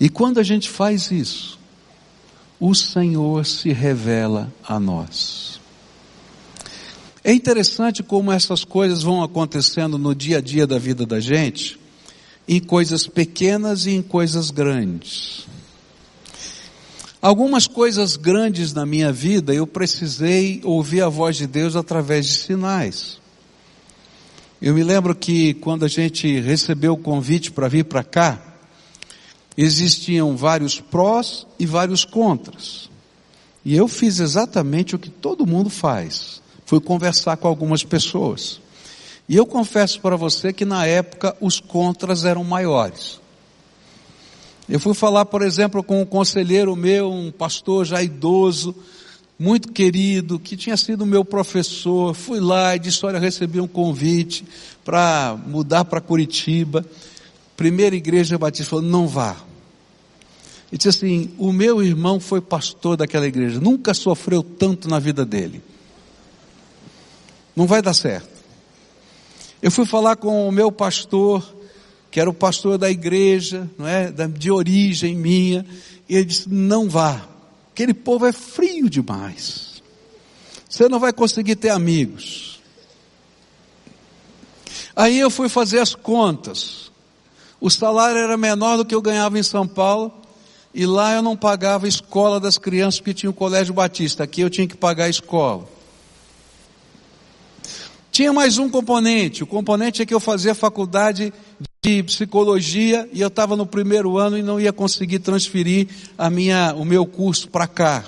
E 0.00 0.08
quando 0.08 0.40
a 0.40 0.42
gente 0.42 0.70
faz 0.70 1.10
isso, 1.10 1.58
o 2.58 2.74
Senhor 2.74 3.44
se 3.44 3.70
revela 3.70 4.50
a 4.66 4.80
nós. 4.80 5.60
É 7.22 7.34
interessante 7.34 8.02
como 8.02 8.32
essas 8.32 8.64
coisas 8.64 9.02
vão 9.02 9.22
acontecendo 9.22 9.98
no 9.98 10.14
dia 10.14 10.38
a 10.38 10.40
dia 10.40 10.66
da 10.66 10.78
vida 10.78 11.04
da 11.04 11.20
gente, 11.20 11.78
em 12.48 12.58
coisas 12.58 13.06
pequenas 13.06 13.84
e 13.84 13.90
em 13.90 14.00
coisas 14.00 14.50
grandes. 14.50 15.46
Algumas 17.20 17.66
coisas 17.66 18.16
grandes 18.16 18.72
na 18.72 18.86
minha 18.86 19.12
vida 19.12 19.54
eu 19.54 19.66
precisei 19.66 20.62
ouvir 20.64 21.02
a 21.02 21.08
voz 21.10 21.36
de 21.36 21.46
Deus 21.46 21.76
através 21.76 22.24
de 22.24 22.32
sinais. 22.32 23.20
Eu 24.62 24.72
me 24.74 24.82
lembro 24.82 25.14
que 25.14 25.52
quando 25.54 25.84
a 25.84 25.88
gente 25.88 26.40
recebeu 26.40 26.94
o 26.94 26.98
convite 26.98 27.50
para 27.50 27.68
vir 27.68 27.84
para 27.84 28.02
cá, 28.02 28.49
existiam 29.56 30.36
vários 30.36 30.80
prós 30.80 31.46
e 31.58 31.66
vários 31.66 32.04
contras. 32.04 32.88
E 33.64 33.76
eu 33.76 33.86
fiz 33.88 34.20
exatamente 34.20 34.94
o 34.94 34.98
que 34.98 35.10
todo 35.10 35.46
mundo 35.46 35.68
faz. 35.68 36.40
Fui 36.64 36.80
conversar 36.80 37.36
com 37.36 37.48
algumas 37.48 37.84
pessoas. 37.84 38.60
E 39.28 39.36
eu 39.36 39.46
confesso 39.46 40.00
para 40.00 40.16
você 40.16 40.52
que 40.52 40.64
na 40.64 40.86
época 40.86 41.36
os 41.40 41.60
contras 41.60 42.24
eram 42.24 42.42
maiores. 42.42 43.20
Eu 44.68 44.78
fui 44.78 44.94
falar, 44.94 45.24
por 45.24 45.42
exemplo, 45.42 45.82
com 45.82 46.00
um 46.00 46.06
conselheiro 46.06 46.74
meu, 46.76 47.12
um 47.12 47.30
pastor 47.32 47.84
já 47.84 48.02
idoso, 48.02 48.74
muito 49.38 49.72
querido, 49.72 50.38
que 50.38 50.56
tinha 50.56 50.76
sido 50.76 51.04
meu 51.04 51.24
professor. 51.24 52.14
Fui 52.14 52.38
lá 52.38 52.76
e 52.76 52.78
disse: 52.78 53.04
Olha, 53.04 53.18
recebi 53.18 53.60
um 53.60 53.66
convite 53.66 54.44
para 54.84 55.36
mudar 55.46 55.84
para 55.84 56.00
Curitiba. 56.00 56.84
Primeira 57.60 57.94
igreja 57.94 58.38
batista 58.38 58.70
falou: 58.70 58.82
Não 58.86 59.06
vá. 59.06 59.36
E 60.72 60.78
disse 60.78 60.88
assim: 60.88 61.34
O 61.36 61.52
meu 61.52 61.82
irmão 61.82 62.18
foi 62.18 62.40
pastor 62.40 62.96
daquela 62.96 63.26
igreja, 63.26 63.60
nunca 63.60 63.92
sofreu 63.92 64.42
tanto 64.42 64.88
na 64.88 64.98
vida 64.98 65.26
dele. 65.26 65.62
Não 67.54 67.66
vai 67.66 67.82
dar 67.82 67.92
certo. 67.92 68.30
Eu 69.60 69.70
fui 69.70 69.84
falar 69.84 70.16
com 70.16 70.48
o 70.48 70.50
meu 70.50 70.72
pastor 70.72 71.54
que 72.10 72.18
era 72.18 72.30
o 72.30 72.32
pastor 72.32 72.78
da 72.78 72.90
igreja, 72.90 73.70
não 73.76 73.86
é, 73.86 74.10
de 74.10 74.50
origem 74.50 75.14
minha, 75.14 75.66
e 76.08 76.16
ele 76.16 76.24
disse: 76.24 76.48
não 76.48 76.88
vá, 76.88 77.28
aquele 77.72 77.92
povo 77.92 78.24
é 78.24 78.32
frio 78.32 78.88
demais. 78.88 79.82
Você 80.66 80.88
não 80.88 80.98
vai 80.98 81.12
conseguir 81.12 81.56
ter 81.56 81.68
amigos. 81.68 82.58
Aí 84.96 85.18
eu 85.18 85.28
fui 85.28 85.50
fazer 85.50 85.80
as 85.80 85.94
contas. 85.94 86.89
O 87.60 87.68
salário 87.68 88.16
era 88.16 88.36
menor 88.36 88.78
do 88.78 88.84
que 88.84 88.94
eu 88.94 89.02
ganhava 89.02 89.38
em 89.38 89.42
São 89.42 89.68
Paulo, 89.68 90.12
e 90.72 90.86
lá 90.86 91.12
eu 91.12 91.22
não 91.22 91.36
pagava 91.36 91.86
a 91.86 91.88
escola 91.88 92.40
das 92.40 92.56
crianças 92.56 93.00
porque 93.00 93.14
tinha 93.14 93.30
o 93.30 93.34
colégio 93.34 93.74
batista. 93.74 94.24
Aqui 94.24 94.40
eu 94.40 94.48
tinha 94.48 94.66
que 94.66 94.76
pagar 94.76 95.04
a 95.04 95.08
escola. 95.08 95.68
Tinha 98.10 98.32
mais 98.32 98.58
um 98.58 98.68
componente. 98.68 99.42
O 99.42 99.46
componente 99.46 100.00
é 100.00 100.06
que 100.06 100.14
eu 100.14 100.20
fazia 100.20 100.54
faculdade 100.54 101.32
de 101.82 102.02
psicologia 102.02 103.08
e 103.12 103.20
eu 103.20 103.28
estava 103.28 103.56
no 103.56 103.66
primeiro 103.66 104.16
ano 104.16 104.38
e 104.38 104.42
não 104.42 104.60
ia 104.60 104.72
conseguir 104.72 105.18
transferir 105.18 105.88
a 106.16 106.30
minha, 106.30 106.74
o 106.74 106.84
meu 106.84 107.04
curso 107.04 107.48
para 107.48 107.66
cá. 107.66 108.04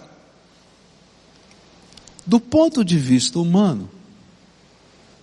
Do 2.24 2.38
ponto 2.38 2.84
de 2.84 2.96
vista 2.96 3.38
humano, 3.38 3.90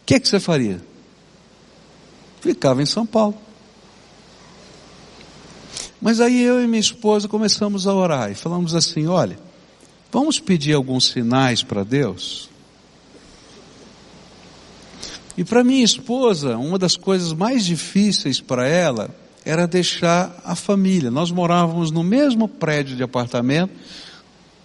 o 0.02 0.06
que, 0.06 0.16
é 0.16 0.20
que 0.20 0.28
você 0.28 0.40
faria? 0.40 0.82
Ficava 2.42 2.82
em 2.82 2.86
São 2.86 3.06
Paulo. 3.06 3.38
Mas 6.02 6.22
aí 6.22 6.42
eu 6.42 6.64
e 6.64 6.68
minha 6.68 6.80
esposa 6.80 7.28
começamos 7.28 7.86
a 7.86 7.94
orar 7.94 8.32
e 8.32 8.36
falamos 8.36 8.74
assim: 8.74 9.08
olha, 9.08 9.38
vamos 10.12 10.40
pedir 10.40 10.74
alguns 10.74 11.08
sinais 11.08 11.62
para 11.62 11.84
Deus? 11.84 12.50
E 15.38 15.44
para 15.44 15.64
minha 15.64 15.84
esposa, 15.84 16.58
uma 16.58 16.78
das 16.78 16.98
coisas 16.98 17.34
mais 17.34 17.66
difíceis 17.66 18.42
para 18.42 18.68
ela 18.68 19.10
era 19.46 19.66
deixar 19.66 20.38
a 20.44 20.54
família. 20.54 21.10
Nós 21.10 21.32
morávamos 21.32 21.92
no 21.92 22.04
mesmo 22.04 22.48
prédio 22.48 22.96
de 22.96 23.04
apartamento, 23.04 23.72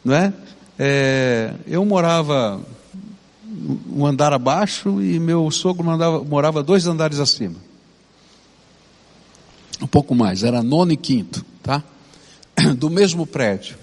não 0.05 0.15
é? 0.15 0.33
é 0.79 1.55
eu 1.67 1.85
morava 1.85 2.61
um 3.89 4.05
andar 4.05 4.33
abaixo 4.33 5.01
e 5.01 5.21
meu 5.21 5.49
sogro 5.51 5.85
mandava, 5.85 6.25
morava 6.25 6.63
dois 6.63 6.87
andares 6.87 7.21
acima. 7.21 7.57
Um 9.81 9.87
pouco 9.87 10.15
mais, 10.15 10.43
era 10.43 10.63
nono 10.63 10.93
e 10.93 10.97
quinto, 10.97 11.45
tá? 11.63 11.83
Do 12.77 12.91
mesmo 12.91 13.27
prédio. 13.27 13.77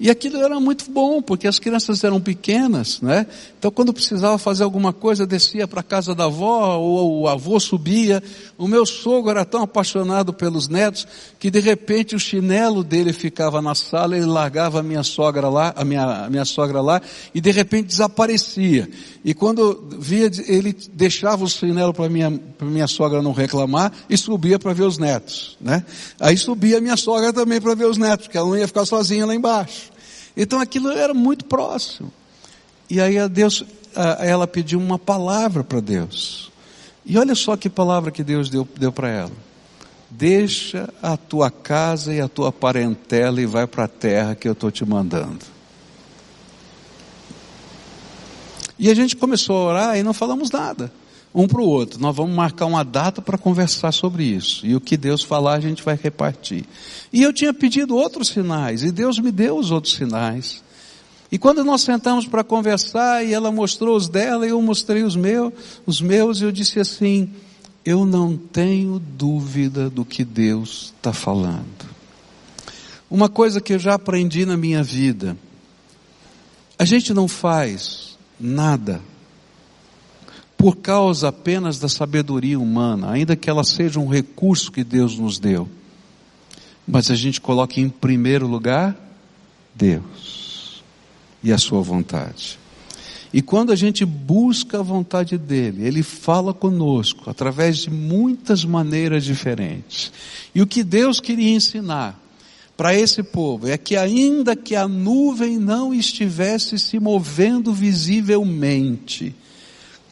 E 0.00 0.08
aquilo 0.10 0.36
era 0.38 0.60
muito 0.60 0.88
bom, 0.92 1.20
porque 1.20 1.48
as 1.48 1.58
crianças 1.58 2.04
eram 2.04 2.20
pequenas, 2.20 3.00
né? 3.00 3.26
Então 3.58 3.68
quando 3.68 3.92
precisava 3.92 4.38
fazer 4.38 4.62
alguma 4.62 4.92
coisa, 4.92 5.26
descia 5.26 5.66
para 5.66 5.80
a 5.80 5.82
casa 5.82 6.14
da 6.14 6.26
avó, 6.26 6.76
ou 6.76 7.22
o 7.22 7.28
avô 7.28 7.58
subia. 7.58 8.22
O 8.56 8.68
meu 8.68 8.86
sogro 8.86 9.30
era 9.30 9.44
tão 9.44 9.62
apaixonado 9.62 10.32
pelos 10.32 10.68
netos, 10.68 11.04
que 11.40 11.50
de 11.50 11.58
repente 11.58 12.14
o 12.14 12.20
chinelo 12.20 12.84
dele 12.84 13.12
ficava 13.12 13.60
na 13.60 13.74
sala, 13.74 14.16
ele 14.16 14.26
largava 14.26 14.78
a 14.78 14.82
minha 14.84 15.02
sogra 15.02 15.48
lá, 15.48 15.74
a 15.76 15.84
minha, 15.84 16.26
a 16.26 16.30
minha 16.30 16.44
sogra 16.44 16.80
lá, 16.80 17.02
e 17.34 17.40
de 17.40 17.50
repente 17.50 17.88
desaparecia. 17.88 18.88
E 19.28 19.34
quando 19.34 19.86
via, 19.98 20.30
ele 20.46 20.74
deixava 20.94 21.44
o 21.44 21.48
chinelo 21.50 21.92
para 21.92 22.08
minha, 22.08 22.30
para 22.30 22.66
minha 22.66 22.86
sogra 22.86 23.20
não 23.20 23.32
reclamar, 23.32 23.92
e 24.08 24.16
subia 24.16 24.58
para 24.58 24.72
ver 24.72 24.84
os 24.84 24.96
netos, 24.96 25.54
né? 25.60 25.84
Aí 26.18 26.34
subia 26.38 26.78
a 26.78 26.80
minha 26.80 26.96
sogra 26.96 27.30
também 27.30 27.60
para 27.60 27.74
ver 27.74 27.84
os 27.84 27.98
netos, 27.98 28.26
porque 28.26 28.38
ela 28.38 28.48
não 28.48 28.56
ia 28.56 28.66
ficar 28.66 28.86
sozinha 28.86 29.26
lá 29.26 29.34
embaixo. 29.34 29.90
Então 30.34 30.58
aquilo 30.58 30.88
era 30.88 31.12
muito 31.12 31.44
próximo. 31.44 32.10
E 32.88 33.02
aí 33.02 33.18
a 33.18 33.28
Deus, 33.28 33.66
a, 33.94 34.24
ela 34.24 34.46
pediu 34.46 34.78
uma 34.78 34.98
palavra 34.98 35.62
para 35.62 35.80
Deus. 35.80 36.50
E 37.04 37.18
olha 37.18 37.34
só 37.34 37.54
que 37.54 37.68
palavra 37.68 38.10
que 38.10 38.24
Deus 38.24 38.48
deu, 38.48 38.66
deu 38.78 38.90
para 38.90 39.10
ela. 39.10 39.32
Deixa 40.08 40.88
a 41.02 41.18
tua 41.18 41.50
casa 41.50 42.14
e 42.14 42.20
a 42.22 42.28
tua 42.28 42.50
parentela 42.50 43.42
e 43.42 43.44
vai 43.44 43.66
para 43.66 43.84
a 43.84 43.88
terra 43.88 44.34
que 44.34 44.48
eu 44.48 44.52
estou 44.52 44.70
te 44.70 44.86
mandando. 44.86 45.57
E 48.78 48.90
a 48.90 48.94
gente 48.94 49.16
começou 49.16 49.56
a 49.56 49.70
orar 49.70 49.98
e 49.98 50.02
não 50.02 50.12
falamos 50.12 50.50
nada 50.50 50.92
um 51.34 51.46
para 51.46 51.60
o 51.60 51.66
outro. 51.66 52.00
Nós 52.00 52.14
vamos 52.14 52.34
marcar 52.34 52.66
uma 52.66 52.84
data 52.84 53.20
para 53.20 53.38
conversar 53.38 53.92
sobre 53.92 54.24
isso. 54.24 54.66
E 54.66 54.74
o 54.74 54.80
que 54.80 54.96
Deus 54.96 55.22
falar 55.22 55.54
a 55.54 55.60
gente 55.60 55.82
vai 55.82 55.98
repartir. 56.00 56.64
E 57.12 57.22
eu 57.22 57.32
tinha 57.32 57.52
pedido 57.52 57.96
outros 57.96 58.28
sinais, 58.28 58.82
e 58.82 58.90
Deus 58.90 59.18
me 59.18 59.30
deu 59.30 59.56
os 59.56 59.70
outros 59.70 59.94
sinais. 59.94 60.62
E 61.30 61.38
quando 61.38 61.62
nós 61.62 61.82
sentamos 61.82 62.26
para 62.26 62.42
conversar, 62.42 63.24
e 63.24 63.34
ela 63.34 63.52
mostrou 63.52 63.96
os 63.96 64.08
dela, 64.08 64.46
e 64.46 64.50
eu 64.50 64.60
mostrei 64.62 65.02
os 65.02 65.14
meus, 65.14 65.52
os 65.86 66.00
meus, 66.00 66.40
e 66.40 66.44
eu 66.44 66.52
disse 66.52 66.80
assim, 66.80 67.30
eu 67.84 68.04
não 68.04 68.36
tenho 68.36 68.98
dúvida 68.98 69.90
do 69.90 70.04
que 70.04 70.24
Deus 70.24 70.94
está 70.96 71.12
falando. 71.12 71.86
Uma 73.10 73.28
coisa 73.28 73.60
que 73.60 73.74
eu 73.74 73.78
já 73.78 73.94
aprendi 73.94 74.44
na 74.44 74.56
minha 74.56 74.82
vida, 74.82 75.36
a 76.78 76.84
gente 76.84 77.12
não 77.12 77.28
faz 77.28 78.17
nada 78.38 79.00
por 80.56 80.76
causa 80.76 81.28
apenas 81.28 81.78
da 81.78 81.88
sabedoria 81.88 82.58
humana, 82.58 83.12
ainda 83.12 83.36
que 83.36 83.48
ela 83.48 83.62
seja 83.62 84.00
um 84.00 84.08
recurso 84.08 84.72
que 84.72 84.82
Deus 84.82 85.16
nos 85.16 85.38
deu. 85.38 85.68
Mas 86.86 87.10
a 87.12 87.14
gente 87.14 87.40
coloca 87.40 87.80
em 87.80 87.88
primeiro 87.88 88.48
lugar 88.48 88.96
Deus 89.72 90.82
e 91.44 91.52
a 91.52 91.58
sua 91.58 91.80
vontade. 91.80 92.58
E 93.32 93.40
quando 93.40 93.70
a 93.70 93.76
gente 93.76 94.04
busca 94.04 94.80
a 94.80 94.82
vontade 94.82 95.38
dele, 95.38 95.86
ele 95.86 96.02
fala 96.02 96.52
conosco 96.52 97.30
através 97.30 97.78
de 97.78 97.90
muitas 97.90 98.64
maneiras 98.64 99.24
diferentes. 99.24 100.10
E 100.54 100.62
o 100.62 100.66
que 100.66 100.82
Deus 100.82 101.20
queria 101.20 101.54
ensinar 101.54 102.18
para 102.78 102.94
esse 102.94 103.24
povo 103.24 103.66
é 103.66 103.76
que 103.76 103.96
ainda 103.96 104.54
que 104.54 104.76
a 104.76 104.86
nuvem 104.86 105.58
não 105.58 105.92
estivesse 105.92 106.78
se 106.78 107.00
movendo 107.00 107.72
visivelmente, 107.74 109.34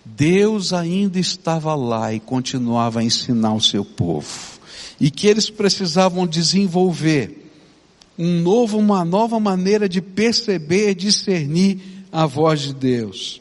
Deus 0.04 0.72
ainda 0.72 1.16
estava 1.20 1.76
lá 1.76 2.12
e 2.12 2.18
continuava 2.18 2.98
a 2.98 3.04
ensinar 3.04 3.54
o 3.54 3.60
seu 3.60 3.84
povo. 3.84 4.26
E 4.98 5.12
que 5.12 5.28
eles 5.28 5.48
precisavam 5.48 6.26
desenvolver 6.26 7.52
um 8.18 8.40
novo, 8.40 8.78
uma 8.78 9.04
nova 9.04 9.38
maneira 9.38 9.88
de 9.88 10.02
perceber, 10.02 10.96
discernir 10.96 11.78
a 12.10 12.26
voz 12.26 12.62
de 12.62 12.74
Deus. 12.74 13.40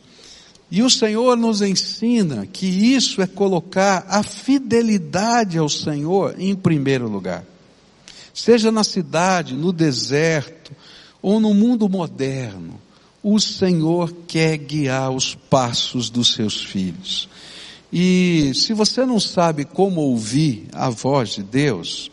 E 0.70 0.84
o 0.84 0.90
Senhor 0.90 1.36
nos 1.36 1.64
ensina 1.64 2.46
que 2.46 2.68
isso 2.68 3.24
é 3.24 3.26
colocar 3.26 4.06
a 4.08 4.22
fidelidade 4.22 5.58
ao 5.58 5.68
Senhor 5.68 6.36
em 6.38 6.56
primeiro 6.56 7.10
lugar. 7.10 7.55
Seja 8.36 8.70
na 8.70 8.84
cidade, 8.84 9.56
no 9.56 9.72
deserto 9.72 10.74
ou 11.22 11.40
no 11.40 11.54
mundo 11.54 11.88
moderno, 11.88 12.78
o 13.24 13.40
Senhor 13.40 14.14
quer 14.28 14.58
guiar 14.58 15.10
os 15.10 15.34
passos 15.34 16.10
dos 16.10 16.34
seus 16.34 16.62
filhos. 16.62 17.30
E 17.92 18.52
se 18.54 18.74
você 18.74 19.06
não 19.06 19.22
sabe 19.22 19.64
como 19.64 20.02
ouvir 20.02 20.68
a 20.74 20.90
voz 20.90 21.30
de 21.30 21.44
Deus, 21.44 22.12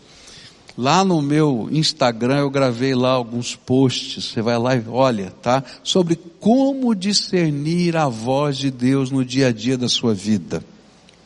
lá 0.78 1.04
no 1.04 1.20
meu 1.20 1.68
Instagram 1.72 2.38
eu 2.38 2.50
gravei 2.50 2.94
lá 2.94 3.10
alguns 3.10 3.56
posts, 3.56 4.26
você 4.26 4.40
vai 4.40 4.56
lá 4.56 4.76
e 4.76 4.84
olha, 4.86 5.32
tá? 5.42 5.64
Sobre 5.82 6.14
como 6.14 6.94
discernir 6.94 7.96
a 7.96 8.08
voz 8.08 8.56
de 8.56 8.70
Deus 8.70 9.10
no 9.10 9.24
dia 9.24 9.48
a 9.48 9.52
dia 9.52 9.76
da 9.76 9.88
sua 9.88 10.14
vida, 10.14 10.64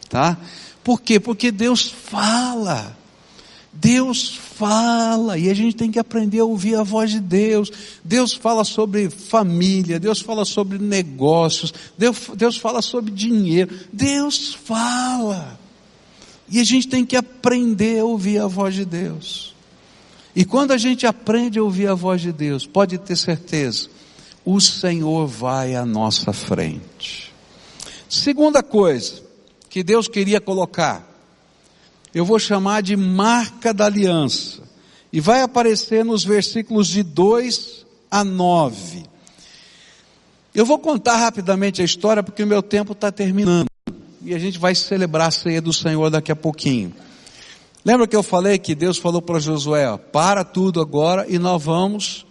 tá? 0.09 0.39
Por 0.83 1.03
quê? 1.03 1.21
Porque 1.21 1.53
Deus 1.53 1.87
fala. 1.87 2.97
Deus 3.81 4.35
fala 4.35 5.39
e 5.39 5.51
a 5.51 5.55
gente 5.55 5.77
tem 5.77 5.91
que 5.91 5.99
aprender 5.99 6.41
a 6.41 6.45
ouvir 6.45 6.77
a 6.77 6.83
voz 6.83 7.11
de 7.11 7.21
Deus. 7.21 7.71
Deus 8.05 8.33
fala 8.33 8.65
sobre 8.65 9.11
família, 9.11 10.01
Deus 10.01 10.21
fala 10.21 10.45
sobre 10.45 10.79
negócios, 10.79 11.75
Deus, 11.97 12.31
Deus 12.35 12.57
fala 12.57 12.81
sobre 12.81 13.11
dinheiro. 13.11 13.79
Deus 13.93 14.55
fala. 14.55 15.59
E 16.49 16.61
a 16.61 16.65
gente 16.65 16.89
tem 16.89 17.05
que 17.05 17.17
aprender 17.17 18.01
a 18.01 18.05
ouvir 18.05 18.39
a 18.39 18.47
voz 18.47 18.75
de 18.75 18.85
Deus. 18.85 19.55
E 20.35 20.45
quando 20.45 20.73
a 20.73 20.79
gente 20.79 21.07
aprende 21.07 21.59
a 21.59 21.63
ouvir 21.63 21.89
a 21.89 21.95
voz 21.95 22.21
de 22.21 22.33
Deus, 22.33 22.67
pode 22.67 22.99
ter 22.99 23.17
certeza, 23.17 23.89
o 24.45 24.61
Senhor 24.61 25.27
vai 25.27 25.75
à 25.75 25.85
nossa 25.85 26.33
frente. 26.33 27.33
Segunda 28.09 28.63
coisa 28.63 29.23
que 29.69 29.83
Deus 29.83 30.09
queria 30.09 30.41
colocar 30.41 31.16
eu 32.15 32.25
vou 32.25 32.39
chamar 32.39 32.83
de 32.83 32.97
marca 32.97 33.73
da 33.73 33.87
aliança. 33.87 34.63
E 35.13 35.21
vai 35.21 35.43
aparecer 35.43 36.05
nos 36.05 36.25
versículos 36.25 36.89
de 36.89 37.03
2 37.03 37.87
a 38.11 38.25
9. 38.25 39.05
Eu 40.55 40.65
vou 40.65 40.79
contar 40.79 41.17
rapidamente 41.17 41.83
a 41.83 41.85
história 41.85 42.23
porque 42.23 42.43
o 42.43 42.47
meu 42.47 42.63
tempo 42.63 42.93
está 42.93 43.13
terminando. 43.13 43.67
E 44.23 44.35
a 44.35 44.39
gente 44.39 44.59
vai 44.59 44.75
celebrar 44.75 45.29
a 45.29 45.31
ceia 45.31 45.61
do 45.61 45.73
Senhor 45.73 46.11
daqui 46.11 46.33
a 46.33 46.37
pouquinho. 46.37 46.95
Lembra 47.85 48.07
que 48.09 48.17
eu 48.17 48.23
falei 48.23 48.59
que 48.59 48.75
Deus 48.75 48.99
falou 48.99 49.23
para 49.23 49.39
Josué, 49.39 49.89
ó, 49.89 49.97
para 49.97 50.43
tudo 50.43 50.81
agora 50.81 51.25
e 51.29 51.39
nós 51.39 51.63
vamos 51.63 52.27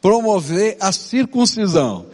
promover 0.00 0.76
a 0.78 0.92
circuncisão. 0.92 2.06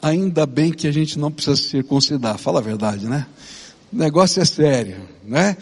Ainda 0.00 0.46
bem 0.46 0.72
que 0.72 0.86
a 0.86 0.92
gente 0.92 1.18
não 1.18 1.32
precisa 1.32 1.56
se 1.56 1.68
circuncidar, 1.70 2.38
fala 2.38 2.60
a 2.60 2.62
verdade, 2.62 3.06
né? 3.06 3.26
O 3.92 3.96
negócio 3.96 4.40
é 4.40 4.44
sério, 4.44 4.98
né? 5.24 5.56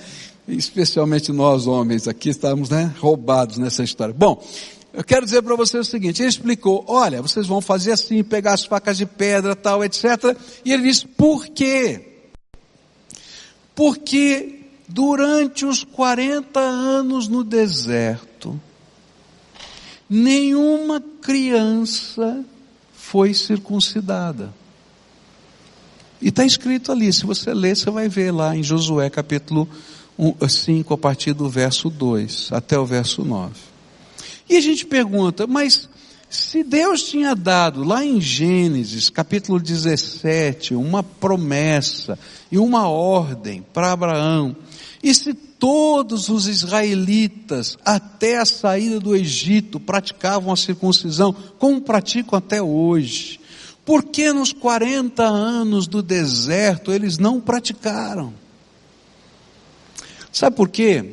Especialmente 0.49 1.31
nós 1.33 1.67
homens 1.67 2.09
aqui 2.09 2.31
estamos 2.31 2.71
né, 2.71 2.93
roubados 2.99 3.59
nessa 3.59 3.83
história. 3.83 4.14
Bom, 4.14 4.43
eu 4.93 5.05
quero 5.05 5.25
dizer 5.25 5.43
para 5.43 5.55
você 5.55 5.78
o 5.78 5.85
seguinte, 5.85 6.23
ele 6.23 6.28
explicou, 6.28 6.85
olha, 6.88 7.21
vocês 7.21 7.47
vão 7.47 7.61
fazer 7.61 7.93
assim, 7.93 8.25
pegar 8.25 8.55
as 8.55 8.64
facas 8.64 8.97
de 8.97 9.05
pedra, 9.05 9.55
tal, 9.55 9.85
etc. 9.85 10.05
E 10.64 10.73
ele 10.73 10.85
disse, 10.85 11.07
por 11.07 11.47
quê? 11.49 12.23
Porque 13.75 14.61
durante 14.88 15.67
os 15.67 15.85
40 15.85 16.59
anos 16.59 17.28
no 17.28 17.45
deserto, 17.45 18.59
nenhuma 20.09 21.00
criança 21.21 22.45
foi 22.95 23.35
circuncidada. 23.35 24.52
E 26.21 26.28
está 26.28 26.45
escrito 26.45 26.90
ali, 26.90 27.12
se 27.12 27.25
você 27.25 27.55
ler, 27.55 27.76
você 27.76 27.90
vai 27.90 28.08
ver 28.08 28.32
lá 28.32 28.56
em 28.56 28.63
Josué 28.63 29.08
capítulo 29.08 29.69
5 30.49 30.93
a 30.93 30.99
partir 30.99 31.33
do 31.33 31.49
verso 31.49 31.89
2 31.89 32.50
até 32.52 32.78
o 32.78 32.85
verso 32.85 33.25
9. 33.25 33.54
E 34.49 34.57
a 34.57 34.61
gente 34.61 34.87
pergunta, 34.87 35.47
mas 35.47 35.89
se 36.28 36.63
Deus 36.63 37.04
tinha 37.04 37.35
dado 37.35 37.85
lá 37.85 38.04
em 38.04 38.21
Gênesis 38.21 39.09
capítulo 39.09 39.59
17 39.59 40.75
uma 40.75 41.02
promessa 41.02 42.19
e 42.50 42.59
uma 42.59 42.89
ordem 42.89 43.65
para 43.73 43.93
Abraão, 43.93 44.57
e 45.02 45.15
se 45.15 45.33
todos 45.33 46.28
os 46.28 46.47
israelitas 46.47 47.78
até 47.85 48.39
a 48.39 48.45
saída 48.45 49.00
do 49.00 49.15
Egito 49.15 49.78
praticavam 49.78 50.52
a 50.52 50.57
circuncisão, 50.57 51.35
como 51.59 51.81
praticam 51.81 52.39
até 52.39 52.61
hoje, 52.61 53.41
por 53.85 54.04
que 54.04 54.33
nos 54.33 54.52
40 54.52 55.23
anos 55.23 55.87
do 55.87 56.02
deserto 56.02 56.93
eles 56.93 57.17
não 57.17 57.41
praticaram? 57.41 58.35
Sabe 60.39 60.55
por 60.55 60.69
quê? 60.69 61.05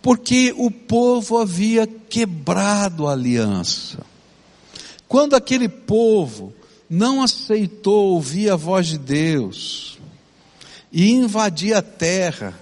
Porque 0.00 0.54
o 0.56 0.70
povo 0.70 1.38
havia 1.38 1.88
quebrado 1.88 3.08
a 3.08 3.12
aliança. 3.12 3.98
Quando 5.08 5.34
aquele 5.34 5.68
povo 5.68 6.54
não 6.88 7.20
aceitou 7.20 8.10
ouvir 8.10 8.48
a 8.48 8.54
voz 8.54 8.86
de 8.86 8.96
Deus 8.96 9.98
e 10.92 11.10
invadir 11.10 11.74
a 11.74 11.82
terra, 11.82 12.56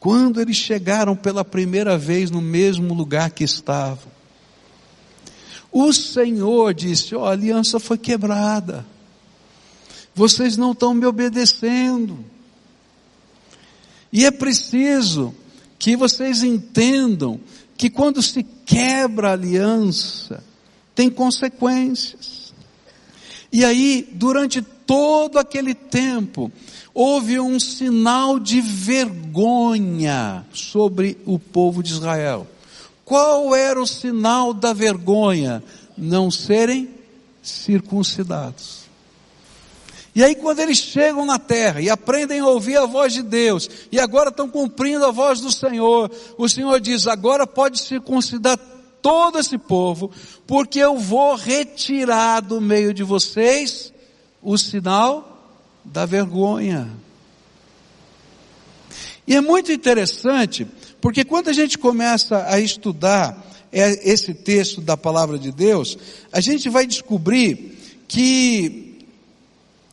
quando 0.00 0.40
eles 0.40 0.56
chegaram 0.56 1.14
pela 1.14 1.44
primeira 1.44 1.96
vez 1.96 2.28
no 2.28 2.42
mesmo 2.42 2.92
lugar 2.92 3.30
que 3.30 3.44
estavam, 3.44 4.10
o 5.70 5.92
Senhor 5.92 6.74
disse: 6.74 7.14
Ó, 7.14 7.20
oh, 7.20 7.26
a 7.26 7.30
aliança 7.30 7.78
foi 7.78 7.98
quebrada, 7.98 8.84
vocês 10.12 10.56
não 10.56 10.72
estão 10.72 10.92
me 10.92 11.06
obedecendo. 11.06 12.18
E 14.12 14.24
é 14.24 14.30
preciso 14.30 15.34
que 15.78 15.96
vocês 15.96 16.42
entendam 16.42 17.40
que 17.76 17.88
quando 17.88 18.22
se 18.22 18.42
quebra 18.66 19.30
a 19.30 19.32
aliança, 19.32 20.42
tem 20.94 21.08
consequências. 21.08 22.52
E 23.52 23.64
aí, 23.64 24.08
durante 24.12 24.60
todo 24.60 25.38
aquele 25.38 25.74
tempo, 25.74 26.50
houve 26.92 27.38
um 27.38 27.60
sinal 27.60 28.38
de 28.38 28.60
vergonha 28.60 30.44
sobre 30.52 31.16
o 31.24 31.38
povo 31.38 31.82
de 31.82 31.92
Israel. 31.92 32.46
Qual 33.04 33.54
era 33.54 33.80
o 33.80 33.86
sinal 33.86 34.52
da 34.52 34.72
vergonha? 34.72 35.62
Não 35.96 36.30
serem 36.30 36.90
circuncidados. 37.42 38.77
E 40.18 40.24
aí 40.24 40.34
quando 40.34 40.58
eles 40.58 40.78
chegam 40.78 41.24
na 41.24 41.38
terra 41.38 41.80
e 41.80 41.88
aprendem 41.88 42.40
a 42.40 42.46
ouvir 42.48 42.76
a 42.76 42.86
voz 42.86 43.12
de 43.12 43.22
Deus, 43.22 43.70
e 43.92 44.00
agora 44.00 44.30
estão 44.30 44.48
cumprindo 44.48 45.04
a 45.04 45.12
voz 45.12 45.40
do 45.40 45.52
Senhor, 45.52 46.10
o 46.36 46.48
Senhor 46.48 46.80
diz, 46.80 47.06
agora 47.06 47.46
pode 47.46 47.80
circuncidar 47.80 48.58
todo 49.00 49.38
esse 49.38 49.56
povo, 49.56 50.10
porque 50.44 50.80
eu 50.80 50.98
vou 50.98 51.36
retirar 51.36 52.40
do 52.40 52.60
meio 52.60 52.92
de 52.92 53.04
vocês 53.04 53.92
o 54.42 54.58
sinal 54.58 55.40
da 55.84 56.04
vergonha. 56.04 56.90
E 59.24 59.36
é 59.36 59.40
muito 59.40 59.70
interessante, 59.70 60.66
porque 61.00 61.24
quando 61.24 61.46
a 61.46 61.52
gente 61.52 61.78
começa 61.78 62.44
a 62.48 62.58
estudar 62.58 63.40
é, 63.70 64.10
esse 64.10 64.34
texto 64.34 64.80
da 64.80 64.96
palavra 64.96 65.38
de 65.38 65.52
Deus, 65.52 65.96
a 66.32 66.40
gente 66.40 66.68
vai 66.68 66.88
descobrir 66.88 67.78
que 68.08 68.87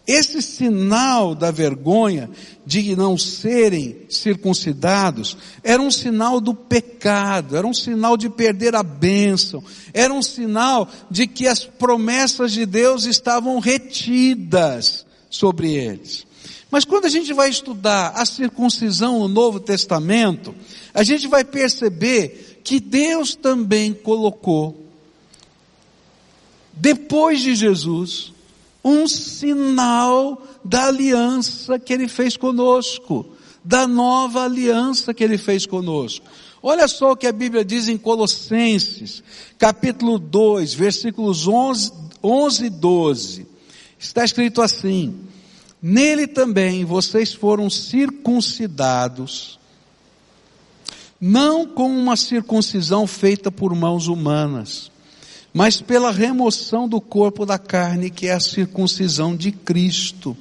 esse 0.07 0.41
sinal 0.41 1.33
da 1.33 1.49
vergonha 1.49 2.29
de 2.65 2.95
não 2.95 3.17
serem 3.17 3.97
circuncidados 4.07 5.35
era 5.63 5.81
um 5.81 5.89
sinal 5.89 6.39
do 6.39 6.53
pecado, 6.53 7.57
era 7.57 7.65
um 7.65 7.73
sinal 7.73 8.15
de 8.15 8.29
perder 8.29 8.75
a 8.75 8.83
bênção, 8.83 9.63
era 9.93 10.13
um 10.13 10.21
sinal 10.21 10.87
de 11.09 11.25
que 11.25 11.47
as 11.47 11.63
promessas 11.63 12.51
de 12.51 12.65
Deus 12.65 13.05
estavam 13.05 13.59
retidas 13.59 15.05
sobre 15.29 15.73
eles. 15.73 16.25
Mas 16.69 16.85
quando 16.85 17.05
a 17.05 17.09
gente 17.09 17.33
vai 17.33 17.49
estudar 17.49 18.09
a 18.09 18.25
circuncisão 18.25 19.19
no 19.19 19.27
Novo 19.27 19.59
Testamento, 19.59 20.53
a 20.93 21.03
gente 21.03 21.27
vai 21.27 21.43
perceber 21.43 22.61
que 22.63 22.79
Deus 22.79 23.35
também 23.35 23.93
colocou, 23.93 24.85
depois 26.73 27.41
de 27.41 27.55
Jesus, 27.55 28.34
um 28.85 29.07
sinal 29.07 30.39
da 30.63 30.85
aliança 30.85 31.79
que 31.79 31.91
ele 31.91 32.07
fez 32.07 32.37
conosco, 32.37 33.25
da 33.63 33.87
nova 33.87 34.43
aliança 34.43 35.11
que 35.11 35.23
ele 35.23 35.39
fez 35.39 35.65
conosco. 35.65 36.23
Olha 36.61 36.87
só 36.87 37.11
o 37.11 37.17
que 37.17 37.25
a 37.25 37.31
Bíblia 37.31 37.65
diz 37.65 37.87
em 37.87 37.97
Colossenses, 37.97 39.23
capítulo 39.57 40.19
2, 40.19 40.75
versículos 40.75 41.47
11, 41.47 41.91
11 42.23 42.65
e 42.65 42.69
12. 42.69 43.47
Está 43.97 44.23
escrito 44.23 44.61
assim: 44.61 45.15
Nele 45.81 46.27
também 46.27 46.85
vocês 46.85 47.33
foram 47.33 47.71
circuncidados, 47.71 49.59
não 51.19 51.65
com 51.65 51.89
uma 51.89 52.15
circuncisão 52.15 53.07
feita 53.07 53.51
por 53.51 53.73
mãos 53.73 54.07
humanas, 54.07 54.91
mas 55.55 55.79
pela 55.79 56.11
remoção 56.11 56.85
do 56.85 56.99
corpo 56.99 57.45
da 57.45 57.57
carne, 57.57 58.09
que 58.09 58.27
é 58.27 58.33
a 58.33 58.41
circuncisão 58.41 59.33
de 59.33 59.53
Cristo, 59.53 60.35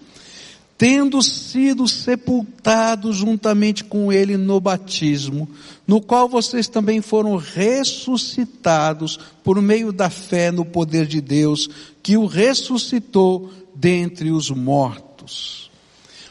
tendo 0.77 1.23
sido 1.23 1.87
sepultados 1.87 3.19
juntamente 3.19 3.85
com 3.85 4.13
ele 4.13 4.37
no 4.37 4.61
batismo, 4.61 5.49
no 5.87 6.01
qual 6.01 6.29
vocês 6.29 6.67
também 6.67 7.01
foram 7.01 7.37
ressuscitados 7.37 9.17
por 9.45 9.63
meio 9.63 9.93
da 9.93 10.11
fé 10.11 10.51
no 10.51 10.65
poder 10.65 11.07
de 11.07 11.21
Deus, 11.21 11.71
que 12.03 12.17
o 12.17 12.27
ressuscitou 12.27 13.53
dentre 13.73 14.33
os 14.33 14.51
mortos. 14.51 15.71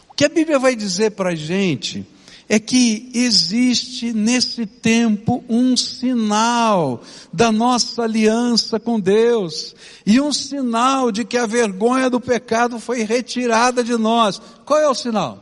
O 0.10 0.14
que 0.14 0.26
a 0.26 0.30
Bíblia 0.30 0.60
vai 0.60 0.76
dizer 0.76 1.12
para 1.12 1.30
a 1.30 1.36
gente 1.36 2.06
é 2.48 2.60
que 2.60 3.10
existe 3.14 4.12
nesse 4.14 4.66
tempo 4.66 5.44
um 5.48 5.78
sinal 5.78 7.02
da 7.32 7.52
nossa 7.52 8.04
aliança 8.04 8.80
com 8.80 9.00
Deus 9.00 9.76
e 10.06 10.20
um 10.20 10.32
sinal 10.34 11.12
de 11.12 11.24
que 11.24 11.38
a 11.38 11.46
vergonha 11.46 12.10
do 12.10 12.20
pecado 12.20 12.80
foi 12.80 13.04
retirada 13.04 13.84
de 13.84 13.96
nós. 13.98 14.42
Qual 14.66 14.80
é 14.80 14.88
o 14.88 14.96
sinal? 14.96 15.40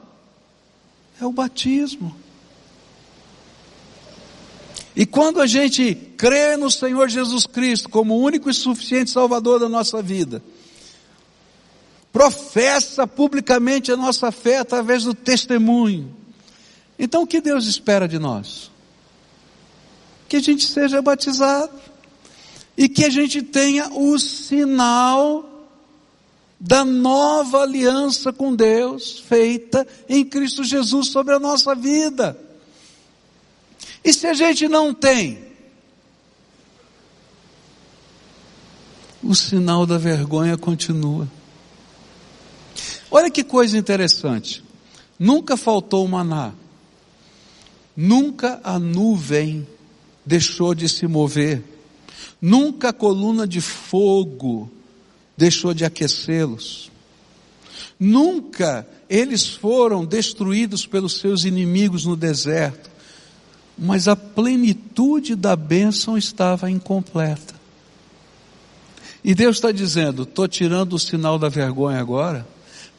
É 1.20 1.26
o 1.26 1.32
batismo. 1.32 2.16
E 4.96 5.06
quando 5.06 5.42
a 5.42 5.48
gente 5.48 5.96
crê 6.18 6.58
no 6.58 6.70
Senhor 6.70 7.08
Jesus 7.10 7.46
Cristo 7.46 7.90
como 7.90 8.20
único 8.20 8.50
e 8.50 8.54
suficiente 8.54 9.10
Salvador 9.10 9.60
da 9.60 9.70
nossa 9.70 10.02
vida, 10.02 10.44
professa 12.12 13.08
publicamente 13.08 13.92
a 13.92 13.98
nossa 13.98 14.32
fé 14.32 14.58
através 14.58 15.06
do 15.06 15.14
testemunho, 15.14 16.21
então 17.04 17.24
o 17.24 17.28
que 17.28 17.42
Deus 17.42 17.66
espera 17.66 18.08
de 18.08 18.20
nós? 18.20 18.70
Que 20.30 20.38
a 20.38 20.40
gente 20.40 20.68
seja 20.68 21.02
batizado 21.02 21.74
e 22.78 22.88
que 22.88 23.04
a 23.04 23.10
gente 23.10 23.42
tenha 23.42 23.90
o 23.90 24.20
sinal 24.20 25.68
da 26.60 26.86
nova 26.86 27.64
aliança 27.64 28.32
com 28.32 28.56
Deus 28.56 29.18
feita 29.18 29.88
em 30.08 30.24
Cristo 30.24 30.64
Jesus 30.64 31.08
sobre 31.08 31.34
a 31.34 31.40
nossa 31.40 31.74
vida. 31.74 32.40
E 34.04 34.14
se 34.14 34.28
a 34.28 34.36
gente 34.36 34.68
não 34.68 34.94
tem, 34.94 35.44
o 39.24 39.34
sinal 39.34 39.88
da 39.88 39.98
vergonha 39.98 40.56
continua. 40.56 41.28
Olha 43.10 43.32
que 43.32 43.44
coisa 43.44 43.76
interessante. 43.76 44.64
Nunca 45.18 45.58
faltou 45.58 46.08
maná. 46.08 46.54
Nunca 47.96 48.60
a 48.64 48.80
nuvem 48.80 49.68
deixou 50.26 50.74
de 50.74 50.88
se 50.88 51.08
mover. 51.08 51.64
Nunca 52.42 52.90
a 52.90 52.94
coluna 52.94 53.48
de 53.48 53.62
fogo 53.62 54.72
deixou 55.38 55.74
de 55.74 55.86
aquecê-los. 55.86 56.92
Nunca 58.00 58.88
eles 59.10 59.48
foram 59.48 60.06
destruídos 60.06 60.86
pelos 60.86 61.20
seus 61.20 61.44
inimigos 61.44 62.06
no 62.06 62.16
deserto. 62.16 62.90
Mas 63.78 64.08
a 64.08 64.16
plenitude 64.16 65.36
da 65.36 65.56
bênção 65.56 66.18
estava 66.18 66.70
incompleta. 66.70 67.56
E 69.24 69.36
Deus 69.36 69.58
está 69.58 69.72
dizendo: 69.72 70.24
estou 70.24 70.48
tirando 70.48 70.94
o 70.94 71.00
sinal 71.00 71.38
da 71.38 71.50
vergonha 71.50 72.00
agora, 72.00 72.48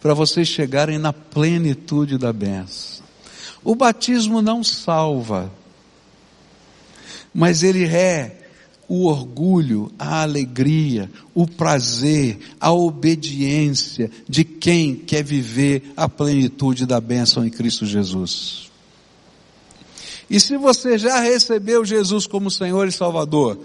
para 0.01 0.15
vocês 0.15 0.49
chegarem 0.49 0.99
na 0.99 1.13
plenitude 1.13 2.19
da 2.19 2.33
bênção. 2.33 3.02
O 3.65 3.75
batismo 3.75 4.43
não 4.43 4.65
salva, 4.65 5.53
mas 7.33 7.63
ele 7.63 7.85
é 7.85 8.43
o 8.89 9.07
orgulho, 9.07 9.91
a 9.99 10.23
alegria, 10.23 11.11
o 11.35 11.47
prazer, 11.47 12.39
a 12.61 12.73
obediência 12.73 14.11
de 14.29 14.45
quem 14.45 14.95
quer 14.95 15.25
viver 15.25 15.93
a 15.97 16.09
plenitude 16.09 16.85
da 16.85 17.01
bênção 17.01 17.47
em 17.47 17.51
Cristo 17.51 17.87
Jesus. 17.87 18.71
E 20.29 20.39
se 20.41 20.57
você 20.57 20.99
já 20.99 21.21
recebeu 21.21 21.85
Jesus 21.85 22.27
como 22.27 22.51
Senhor 22.51 22.87
e 22.87 22.93
Salvador, 22.93 23.59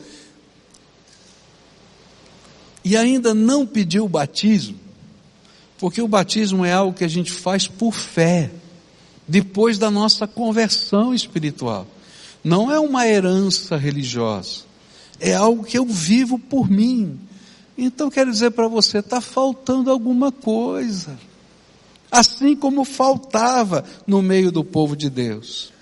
e 2.84 2.96
ainda 2.96 3.34
não 3.34 3.66
pediu 3.66 4.06
o 4.06 4.10
batismo, 4.10 4.80
porque 5.78 6.02
o 6.02 6.08
batismo 6.08 6.64
é 6.64 6.72
algo 6.72 6.98
que 6.98 7.04
a 7.04 7.10
gente 7.10 7.32
faz 7.32 7.68
por 7.68 7.94
fé, 7.94 8.50
depois 9.28 9.78
da 9.78 9.92
nossa 9.92 10.26
conversão 10.26 11.14
espiritual. 11.14 11.88
Não 12.44 12.72
é 12.72 12.80
uma 12.80 13.08
herança 13.08 13.76
religiosa. 13.76 14.62
É 15.20 15.34
algo 15.34 15.64
que 15.64 15.78
eu 15.78 15.86
vivo 15.86 16.40
por 16.40 16.70
mim. 16.70 17.20
Então 17.78 18.10
quero 18.10 18.32
dizer 18.32 18.52
para 18.52 18.68
você, 18.68 19.00
está 19.00 19.20
faltando 19.20 19.92
alguma 19.92 20.32
coisa. 20.32 21.20
Assim 22.12 22.56
como 22.56 22.86
faltava 22.86 23.84
no 24.06 24.22
meio 24.22 24.52
do 24.52 24.64
povo 24.64 24.96
de 24.96 25.10
Deus. 25.10 25.74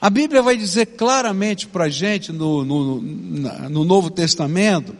A 0.00 0.08
Bíblia 0.08 0.40
vai 0.42 0.56
dizer 0.56 0.86
claramente 0.86 1.66
para 1.66 1.84
a 1.84 1.88
gente 1.88 2.30
no, 2.30 2.64
no, 2.64 3.00
no 3.00 3.84
Novo 3.84 4.10
Testamento 4.10 4.94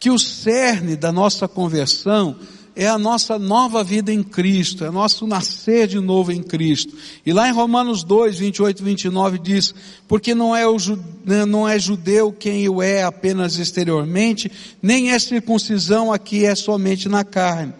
que 0.00 0.10
o 0.10 0.18
cerne 0.18 0.96
da 0.96 1.12
nossa 1.12 1.46
conversão 1.46 2.36
é 2.74 2.86
a 2.86 2.98
nossa 2.98 3.38
nova 3.38 3.84
vida 3.84 4.12
em 4.12 4.22
Cristo, 4.22 4.84
é 4.84 4.90
nosso 4.90 5.26
nascer 5.26 5.86
de 5.86 6.00
novo 6.00 6.32
em 6.32 6.42
Cristo. 6.42 6.94
E 7.24 7.32
lá 7.32 7.48
em 7.48 7.52
Romanos 7.52 8.02
2, 8.02 8.38
28 8.38 8.80
e 8.80 8.84
29 8.84 9.38
diz, 9.38 9.74
porque 10.08 10.34
não 10.34 10.56
é, 10.56 10.66
o, 10.66 10.76
né, 11.24 11.44
não 11.44 11.68
é 11.68 11.78
judeu 11.78 12.32
quem 12.32 12.68
o 12.68 12.82
é 12.82 13.02
apenas 13.02 13.58
exteriormente, 13.58 14.50
nem 14.82 15.12
é 15.12 15.18
circuncisão 15.18 16.12
aqui 16.12 16.44
é 16.44 16.54
somente 16.54 17.08
na 17.08 17.24
carne. 17.24 17.74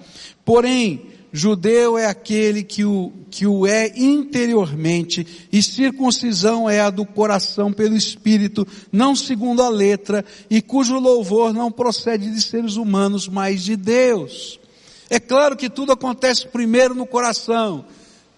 Porém, 0.45 1.07
judeu 1.33 1.97
é 1.97 2.07
aquele 2.07 2.63
que 2.63 2.85
o, 2.85 3.11
que 3.31 3.47
o 3.47 3.67
é 3.67 3.91
interiormente, 3.97 5.27
e 5.51 5.63
circuncisão 5.63 6.69
é 6.69 6.81
a 6.81 6.91
do 6.91 7.07
coração 7.07 7.73
pelo 7.73 7.97
Espírito, 7.97 8.67
não 8.93 9.17
segundo 9.17 9.63
a 9.63 9.71
letra, 9.71 10.23
e 10.51 10.61
cujo 10.61 10.99
louvor 10.99 11.55
não 11.55 11.73
procede 11.73 12.31
de 12.31 12.43
seres 12.43 12.77
humanos, 12.77 13.27
mas 13.27 13.63
de 13.63 13.75
Deus. 13.75 14.61
É 15.13 15.21
claro 15.21 15.59
que 15.59 15.69
tudo 15.69 15.93
acontece 15.93 16.47
primeiro 16.47 16.95
no 16.95 17.05
coração, 17.05 17.85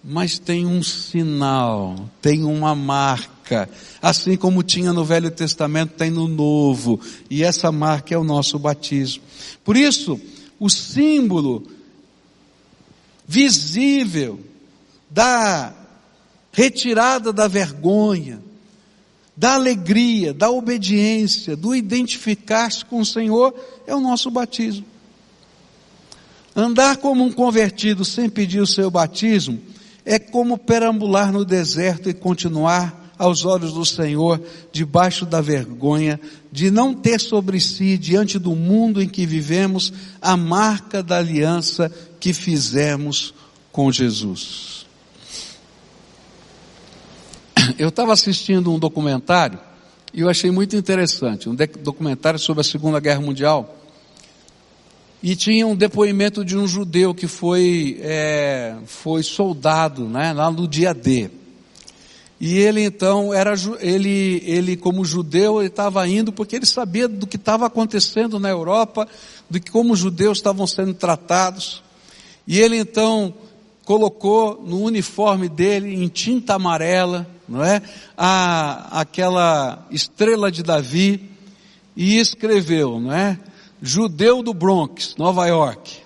mas 0.03 0.37
tem 0.37 0.65
um 0.65 0.83
sinal, 0.83 2.09
tem 2.21 2.43
uma 2.43 2.75
marca, 2.75 3.69
assim 4.01 4.35
como 4.35 4.61
tinha 4.61 4.91
no 4.91 5.05
Velho 5.05 5.31
Testamento, 5.31 5.93
tem 5.93 6.11
no 6.11 6.27
Novo, 6.27 6.99
e 7.29 7.45
essa 7.45 7.71
marca 7.71 8.13
é 8.13 8.17
o 8.17 8.25
nosso 8.25 8.59
batismo. 8.59 9.23
Por 9.63 9.77
isso, 9.77 10.19
o 10.59 10.69
símbolo 10.69 11.65
visível 13.25 14.37
da 15.09 15.73
retirada 16.51 17.31
da 17.31 17.47
vergonha, 17.47 18.43
da 19.33 19.53
alegria, 19.53 20.33
da 20.33 20.49
obediência, 20.49 21.55
do 21.55 21.73
identificar-se 21.73 22.83
com 22.83 22.99
o 22.99 23.05
Senhor 23.05 23.55
é 23.87 23.95
o 23.95 24.01
nosso 24.01 24.29
batismo. 24.29 24.93
Andar 26.55 26.97
como 26.97 27.23
um 27.23 27.31
convertido 27.31 28.05
sem 28.05 28.29
pedir 28.29 28.61
o 28.61 28.67
seu 28.67 28.89
batismo 28.89 29.59
é 30.05 30.17
como 30.17 30.57
perambular 30.57 31.31
no 31.31 31.43
deserto 31.43 32.09
e 32.09 32.13
continuar 32.13 33.13
aos 33.17 33.43
olhos 33.43 33.73
do 33.73 33.85
Senhor 33.85 34.41
debaixo 34.71 35.25
da 35.25 35.41
vergonha 35.41 36.19
de 36.51 36.71
não 36.71 36.93
ter 36.93 37.19
sobre 37.19 37.59
si, 37.59 37.97
diante 37.97 38.37
do 38.37 38.55
mundo 38.55 39.01
em 39.01 39.09
que 39.09 39.25
vivemos, 39.25 39.91
a 40.21 40.37
marca 40.37 41.01
da 41.01 41.17
aliança 41.17 41.91
que 42.19 42.33
fizemos 42.33 43.33
com 43.71 43.91
Jesus. 43.91 44.85
Eu 47.77 47.89
estava 47.89 48.13
assistindo 48.13 48.71
um 48.71 48.79
documentário 48.79 49.59
e 50.13 50.21
eu 50.21 50.29
achei 50.29 50.51
muito 50.51 50.75
interessante, 50.75 51.49
um 51.49 51.55
documentário 51.81 52.39
sobre 52.39 52.61
a 52.61 52.63
Segunda 52.63 52.99
Guerra 52.99 53.19
Mundial 53.19 53.74
e 55.25 55.35
tinha 55.35 55.65
um 55.65 55.75
depoimento 55.75 56.45
de 56.45 56.55
um 56.55 56.67
judeu 56.67 57.11
que 57.11 57.27
foi, 57.27 57.97
é, 58.03 58.75
foi 58.85 59.23
soldado, 59.23 60.07
né, 60.07 60.31
lá 60.31 60.51
no 60.51 60.67
dia 60.67 60.93
D. 60.93 61.31
E 62.39 62.59
ele 62.59 62.83
então 62.83 63.33
era, 63.33 63.55
ele, 63.79 64.43
ele 64.45 64.77
como 64.77 65.03
judeu, 65.03 65.61
ele 65.61 65.69
estava 65.69 66.07
indo 66.07 66.31
porque 66.31 66.55
ele 66.55 66.67
sabia 66.67 67.07
do 67.07 67.25
que 67.25 67.37
estava 67.37 67.65
acontecendo 67.65 68.39
na 68.39 68.49
Europa, 68.49 69.07
de 69.49 69.59
como 69.59 69.93
os 69.93 69.99
judeus 69.99 70.37
estavam 70.37 70.67
sendo 70.67 70.93
tratados. 70.93 71.81
E 72.45 72.59
ele 72.59 72.77
então 72.77 73.33
colocou 73.83 74.63
no 74.63 74.79
uniforme 74.79 75.49
dele, 75.49 75.91
em 75.91 76.07
tinta 76.07 76.53
amarela, 76.53 77.25
não 77.49 77.65
é? 77.65 77.81
A, 78.15 79.01
aquela 79.01 79.87
estrela 79.89 80.51
de 80.51 80.61
Davi, 80.61 81.31
e 81.95 82.19
escreveu, 82.19 82.99
não 82.99 83.11
é? 83.11 83.39
Judeu 83.85 84.41
do 84.41 84.53
Bronx, 84.53 85.15
Nova 85.17 85.45
York. 85.47 85.97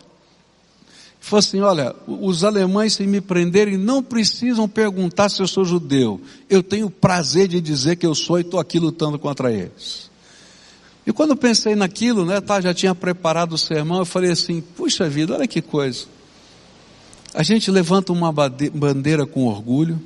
Falou 1.20 1.40
assim: 1.40 1.62
olha, 1.62 1.96
os 2.08 2.44
alemães, 2.44 2.94
se 2.94 3.06
me 3.06 3.22
prenderem, 3.22 3.78
não 3.78 4.04
precisam 4.04 4.68
perguntar 4.68 5.30
se 5.30 5.42
eu 5.42 5.48
sou 5.48 5.64
judeu. 5.64 6.20
Eu 6.50 6.62
tenho 6.62 6.90
prazer 6.90 7.48
de 7.48 7.62
dizer 7.62 7.96
que 7.96 8.06
eu 8.06 8.14
sou 8.14 8.38
e 8.38 8.42
estou 8.42 8.60
aqui 8.60 8.80
lutando 8.80 9.18
contra 9.18 9.52
eles. 9.52 10.10
E 11.06 11.14
quando 11.14 11.32
eu 11.32 11.36
pensei 11.38 11.76
naquilo, 11.76 12.26
né, 12.26 12.42
tá, 12.42 12.60
já 12.60 12.74
tinha 12.74 12.94
preparado 12.94 13.54
o 13.54 13.58
sermão, 13.58 14.00
eu 14.00 14.06
falei 14.06 14.32
assim: 14.32 14.62
puxa 14.62 15.08
vida, 15.08 15.36
olha 15.36 15.48
que 15.48 15.62
coisa. 15.62 16.06
A 17.34 17.44
gente 17.44 17.70
levanta 17.70 18.12
uma 18.12 18.32
bandeira 18.32 19.26
com 19.26 19.46
orgulho, 19.46 20.02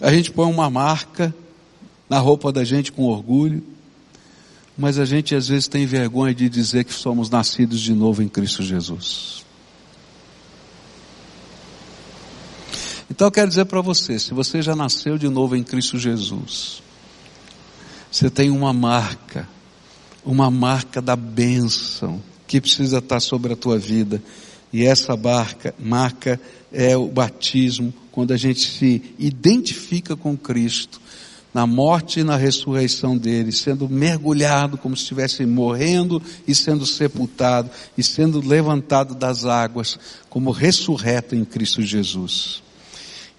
a 0.00 0.10
gente 0.10 0.30
põe 0.30 0.50
uma 0.50 0.70
marca 0.70 1.34
na 2.08 2.18
roupa 2.18 2.50
da 2.50 2.64
gente 2.64 2.90
com 2.90 3.04
orgulho, 3.04 3.62
mas 4.76 4.98
a 4.98 5.04
gente 5.04 5.34
às 5.34 5.48
vezes 5.48 5.68
tem 5.68 5.86
vergonha 5.86 6.34
de 6.34 6.48
dizer 6.48 6.84
que 6.84 6.92
somos 6.92 7.30
nascidos 7.30 7.80
de 7.80 7.94
novo 7.94 8.22
em 8.22 8.28
Cristo 8.28 8.62
Jesus. 8.62 9.44
Então 13.10 13.28
eu 13.28 13.30
quero 13.30 13.48
dizer 13.48 13.64
para 13.64 13.80
você, 13.80 14.18
se 14.18 14.34
você 14.34 14.60
já 14.60 14.76
nasceu 14.76 15.16
de 15.16 15.28
novo 15.28 15.56
em 15.56 15.62
Cristo 15.62 15.98
Jesus, 15.98 16.82
você 18.10 18.28
tem 18.28 18.50
uma 18.50 18.72
marca, 18.72 19.48
uma 20.24 20.50
marca 20.50 21.00
da 21.00 21.16
bênção 21.16 22.22
que 22.46 22.60
precisa 22.60 22.98
estar 22.98 23.20
sobre 23.20 23.52
a 23.52 23.56
tua 23.56 23.78
vida. 23.78 24.22
E 24.72 24.84
essa 24.84 25.16
marca, 25.16 25.74
marca 25.78 26.40
é 26.72 26.96
o 26.96 27.06
batismo, 27.06 27.94
quando 28.12 28.32
a 28.32 28.36
gente 28.36 28.60
se 28.60 29.02
identifica 29.18 30.16
com 30.16 30.36
Cristo 30.36 31.00
na 31.56 31.66
morte 31.66 32.20
e 32.20 32.22
na 32.22 32.36
ressurreição 32.36 33.16
dele, 33.16 33.50
sendo 33.50 33.88
mergulhado 33.88 34.76
como 34.76 34.94
se 34.94 35.04
estivesse 35.04 35.46
morrendo 35.46 36.22
e 36.46 36.54
sendo 36.54 36.84
sepultado 36.84 37.70
e 37.96 38.02
sendo 38.02 38.46
levantado 38.46 39.14
das 39.14 39.46
águas 39.46 39.98
como 40.28 40.50
ressurreto 40.50 41.34
em 41.34 41.46
Cristo 41.46 41.80
Jesus. 41.80 42.62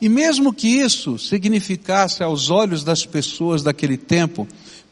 E 0.02 0.10
mesmo 0.10 0.52
que 0.52 0.68
isso 0.68 1.20
significasse 1.20 2.24
aos 2.24 2.50
olhos 2.50 2.84
das 2.84 3.06
pessoas 3.06 3.62
daquele 3.62 3.98
tempo 3.98 4.48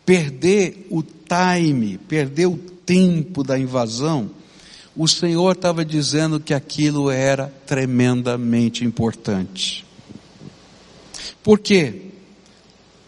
perder 0.06 0.86
o 0.92 1.02
time, 1.02 1.98
perder 1.98 2.46
o 2.46 2.58
tempo 2.86 3.44
da 3.44 3.58
invasão, 3.58 4.30
o 4.96 5.08
Senhor 5.08 5.54
estava 5.54 5.84
dizendo 5.84 6.40
que 6.40 6.54
aquilo 6.54 7.10
era 7.10 7.52
tremendamente 7.66 8.86
importante. 8.86 9.84
Por 11.42 11.58
quê? 11.58 12.12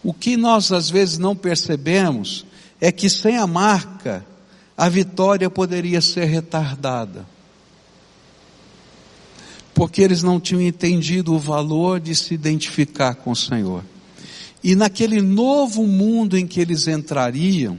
O 0.02 0.12
que 0.12 0.36
nós 0.36 0.70
às 0.72 0.88
vezes 0.88 1.18
não 1.18 1.34
percebemos 1.34 2.46
é 2.80 2.92
que 2.92 3.10
sem 3.10 3.36
a 3.36 3.46
marca, 3.46 4.24
a 4.76 4.88
vitória 4.88 5.50
poderia 5.50 6.00
ser 6.00 6.26
retardada. 6.26 7.26
Porque 9.74 10.02
eles 10.02 10.22
não 10.22 10.40
tinham 10.40 10.62
entendido 10.62 11.34
o 11.34 11.38
valor 11.38 12.00
de 12.00 12.14
se 12.14 12.34
identificar 12.34 13.14
com 13.14 13.32
o 13.32 13.36
Senhor. 13.36 13.84
E 14.62 14.74
naquele 14.74 15.20
novo 15.20 15.86
mundo 15.86 16.36
em 16.36 16.46
que 16.46 16.60
eles 16.60 16.88
entrariam, 16.88 17.78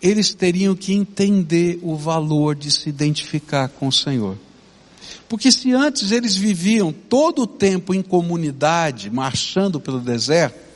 eles 0.00 0.32
teriam 0.34 0.74
que 0.74 0.92
entender 0.92 1.78
o 1.82 1.96
valor 1.96 2.54
de 2.54 2.70
se 2.70 2.88
identificar 2.88 3.68
com 3.68 3.88
o 3.88 3.92
Senhor. 3.92 4.36
Porque 5.28 5.50
se 5.52 5.72
antes 5.72 6.10
eles 6.10 6.34
viviam 6.34 6.92
todo 6.92 7.42
o 7.42 7.46
tempo 7.46 7.94
em 7.94 8.02
comunidade, 8.02 9.10
marchando 9.10 9.80
pelo 9.80 10.00
deserto, 10.00 10.69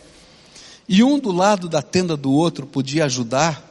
e 0.89 1.03
um 1.03 1.19
do 1.19 1.33
lado 1.33 1.69
da 1.69 1.83
tenda 1.83 2.17
do 2.17 2.31
outro 2.31 2.67
podia 2.67 3.07
ajudar 3.07 3.63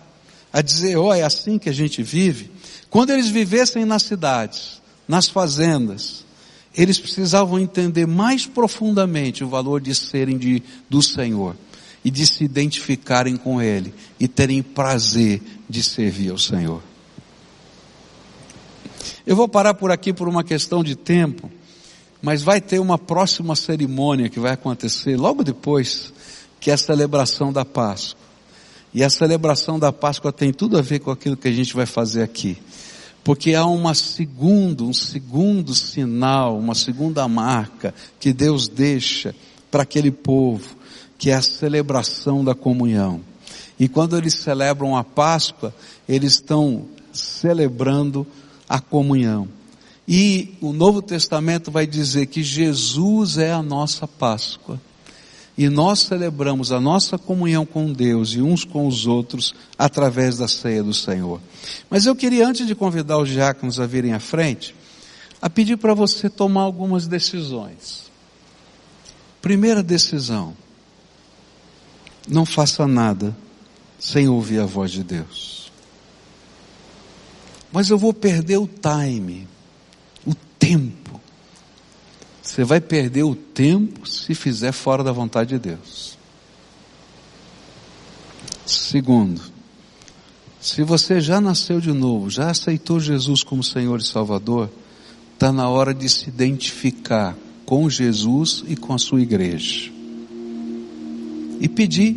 a 0.52 0.62
dizer, 0.62 0.98
ó, 0.98 1.08
oh, 1.08 1.14
é 1.14 1.24
assim 1.24 1.58
que 1.58 1.70
a 1.70 1.74
gente 1.74 2.02
vive. 2.04 2.52
Quando 2.90 3.12
eles 3.12 3.30
vivessem 3.30 3.86
nas 3.86 4.04
cidades, 4.04 4.82
nas 5.08 5.28
fazendas, 5.28 6.24
eles 6.76 7.00
precisavam 7.00 7.60
entender 7.60 8.08
mais 8.08 8.46
profundamente 8.46 9.44
o 9.44 9.48
valor 9.48 9.82
de 9.82 9.94
serem 9.94 10.38
de, 10.38 10.62
do 10.90 11.02
Senhor 11.02 11.56
e 12.04 12.12
de 12.12 12.26
se 12.26 12.44
identificarem 12.44 13.36
com 13.38 13.62
Ele 13.62 13.94
e 14.20 14.28
terem 14.28 14.62
prazer 14.62 15.42
de 15.70 15.84
servir 15.84 16.32
ao 16.32 16.38
Senhor. 16.38 16.82
Eu 19.26 19.36
vou 19.36 19.48
parar 19.48 19.74
por 19.74 19.92
aqui 19.92 20.12
por 20.12 20.28
uma 20.28 20.44
questão 20.44 20.84
de 20.84 20.96
tempo, 20.96 21.50
mas 22.22 22.42
vai 22.42 22.60
ter 22.60 22.80
uma 22.80 22.98
próxima 22.98 23.56
cerimônia 23.56 24.30
que 24.30 24.40
vai 24.40 24.52
acontecer 24.52 25.18
logo 25.18 25.44
depois 25.44 26.14
que 26.64 26.72
é 26.72 26.76
a 26.76 26.78
celebração 26.78 27.52
da 27.52 27.66
Páscoa. 27.66 28.24
E 28.94 29.04
a 29.04 29.10
celebração 29.10 29.78
da 29.78 29.92
Páscoa 29.92 30.32
tem 30.32 30.54
tudo 30.54 30.78
a 30.78 30.82
ver 30.82 31.00
com 31.00 31.12
aquilo 31.12 31.36
que 31.36 31.50
a 31.50 31.52
gente 31.52 31.74
vai 31.76 31.86
fazer 31.86 32.24
aqui. 32.24 32.58
Porque 33.22 33.54
há 33.54 33.66
uma 33.66 33.94
segunda, 33.94 34.82
um 34.86 34.94
segundo 34.94 35.76
sinal, 35.76 36.58
uma 36.58 36.74
segunda 36.74 37.28
marca 37.28 37.94
que 38.18 38.32
Deus 38.32 38.70
deixa 38.70 39.36
para 39.70 39.84
aquele 39.84 40.10
povo, 40.10 40.78
que 41.18 41.32
é 41.32 41.34
a 41.34 41.42
celebração 41.42 42.46
da 42.46 42.56
comunhão. 42.56 43.20
E 43.78 43.90
quando 43.90 44.18
eles 44.18 44.36
celebram 44.36 44.96
a 44.96 45.04
Páscoa, 45.04 45.76
eles 46.08 46.36
estão 46.36 46.86
celebrando 47.12 48.26
a 48.70 48.80
comunhão. 48.80 49.50
E 50.08 50.54
o 50.62 50.72
Novo 50.72 51.02
Testamento 51.02 51.70
vai 51.70 51.86
dizer 51.86 52.28
que 52.28 52.42
Jesus 52.42 53.38
é 53.38 53.52
a 53.52 53.62
nossa 53.62 54.08
Páscoa 54.08 54.80
e 55.58 55.70
nós 55.70 56.00
celebramos 56.00 56.72
a 56.72 56.80
nossa 56.80 57.18
comunhão 57.18 57.66
com 57.66 57.92
Deus 57.94 58.32
e 58.32 58.42
uns 58.42 58.66
com 58.66 58.88
os 58.88 59.06
outros 59.06 59.54
através 59.78 60.38
da 60.38 60.48
ceia 60.48 60.84
do 60.84 60.94
Senhor. 60.94 61.40
Mas 61.90 62.06
eu 62.06 62.16
queria, 62.16 62.48
antes 62.48 62.66
de 62.66 62.74
convidar 62.74 63.20
os 63.20 63.30
diáconos 63.30 63.80
a 63.80 63.86
virem 63.86 64.14
à 64.14 64.20
frente, 64.20 64.76
a 65.42 65.50
pedir 65.50 65.78
para 65.78 65.94
você 65.94 66.30
tomar 66.30 66.62
algumas 66.62 67.08
decisões. 67.08 68.12
Primeira 69.42 69.84
decisão: 69.84 70.56
não 72.28 72.46
faça 72.46 72.88
nada 72.88 73.36
sem 74.00 74.28
ouvir 74.28 74.60
a 74.60 74.66
voz 74.66 74.92
de 74.92 75.04
Deus. 75.04 75.72
Mas 77.72 77.90
eu 77.90 77.98
vou 77.98 78.14
perder 78.14 78.58
o 78.58 78.68
time, 78.68 79.48
o 80.26 80.34
tempo 80.58 81.03
você 82.54 82.64
vai 82.64 82.80
perder 82.80 83.24
o 83.24 83.34
tempo 83.34 84.08
se 84.08 84.36
fizer 84.36 84.72
fora 84.72 85.04
da 85.04 85.12
vontade 85.12 85.58
de 85.58 85.70
Deus. 85.70 86.16
Segundo, 88.64 89.42
se 90.62 90.84
você 90.84 91.20
já 91.20 91.42
nasceu 91.42 91.82
de 91.82 91.92
novo, 91.92 92.30
já 92.30 92.52
aceitou 92.52 93.00
Jesus 93.00 93.42
como 93.42 93.64
Senhor 93.64 94.00
e 94.00 94.06
Salvador, 94.06 94.70
está 95.34 95.52
na 95.52 95.68
hora 95.68 95.96
de 95.96 96.08
se 96.08 96.30
identificar 96.30 97.36
com 97.66 97.90
Jesus 97.90 98.64
e 98.68 98.76
com 98.76 98.94
a 98.94 99.00
sua 99.00 99.20
igreja. 99.20 99.92
E 101.60 101.68
pedir 101.68 102.16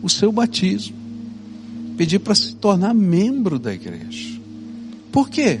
o 0.00 0.08
seu 0.08 0.30
batismo. 0.30 0.96
Pedir 1.96 2.20
para 2.20 2.36
se 2.36 2.54
tornar 2.54 2.94
membro 2.94 3.58
da 3.58 3.74
igreja. 3.74 4.40
Por 5.10 5.28
quê? 5.28 5.60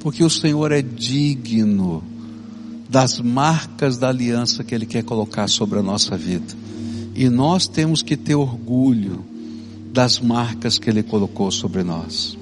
Porque 0.00 0.22
o 0.22 0.28
Senhor 0.28 0.70
é 0.72 0.82
digno 0.82 2.11
das 2.92 3.18
marcas 3.18 3.96
da 3.96 4.10
aliança 4.10 4.62
que 4.62 4.74
Ele 4.74 4.84
quer 4.84 5.02
colocar 5.02 5.48
sobre 5.48 5.78
a 5.78 5.82
nossa 5.82 6.14
vida. 6.14 6.54
E 7.14 7.30
nós 7.30 7.66
temos 7.66 8.02
que 8.02 8.18
ter 8.18 8.34
orgulho 8.34 9.24
das 9.90 10.20
marcas 10.20 10.78
que 10.78 10.90
Ele 10.90 11.02
colocou 11.02 11.50
sobre 11.50 11.82
nós. 11.82 12.36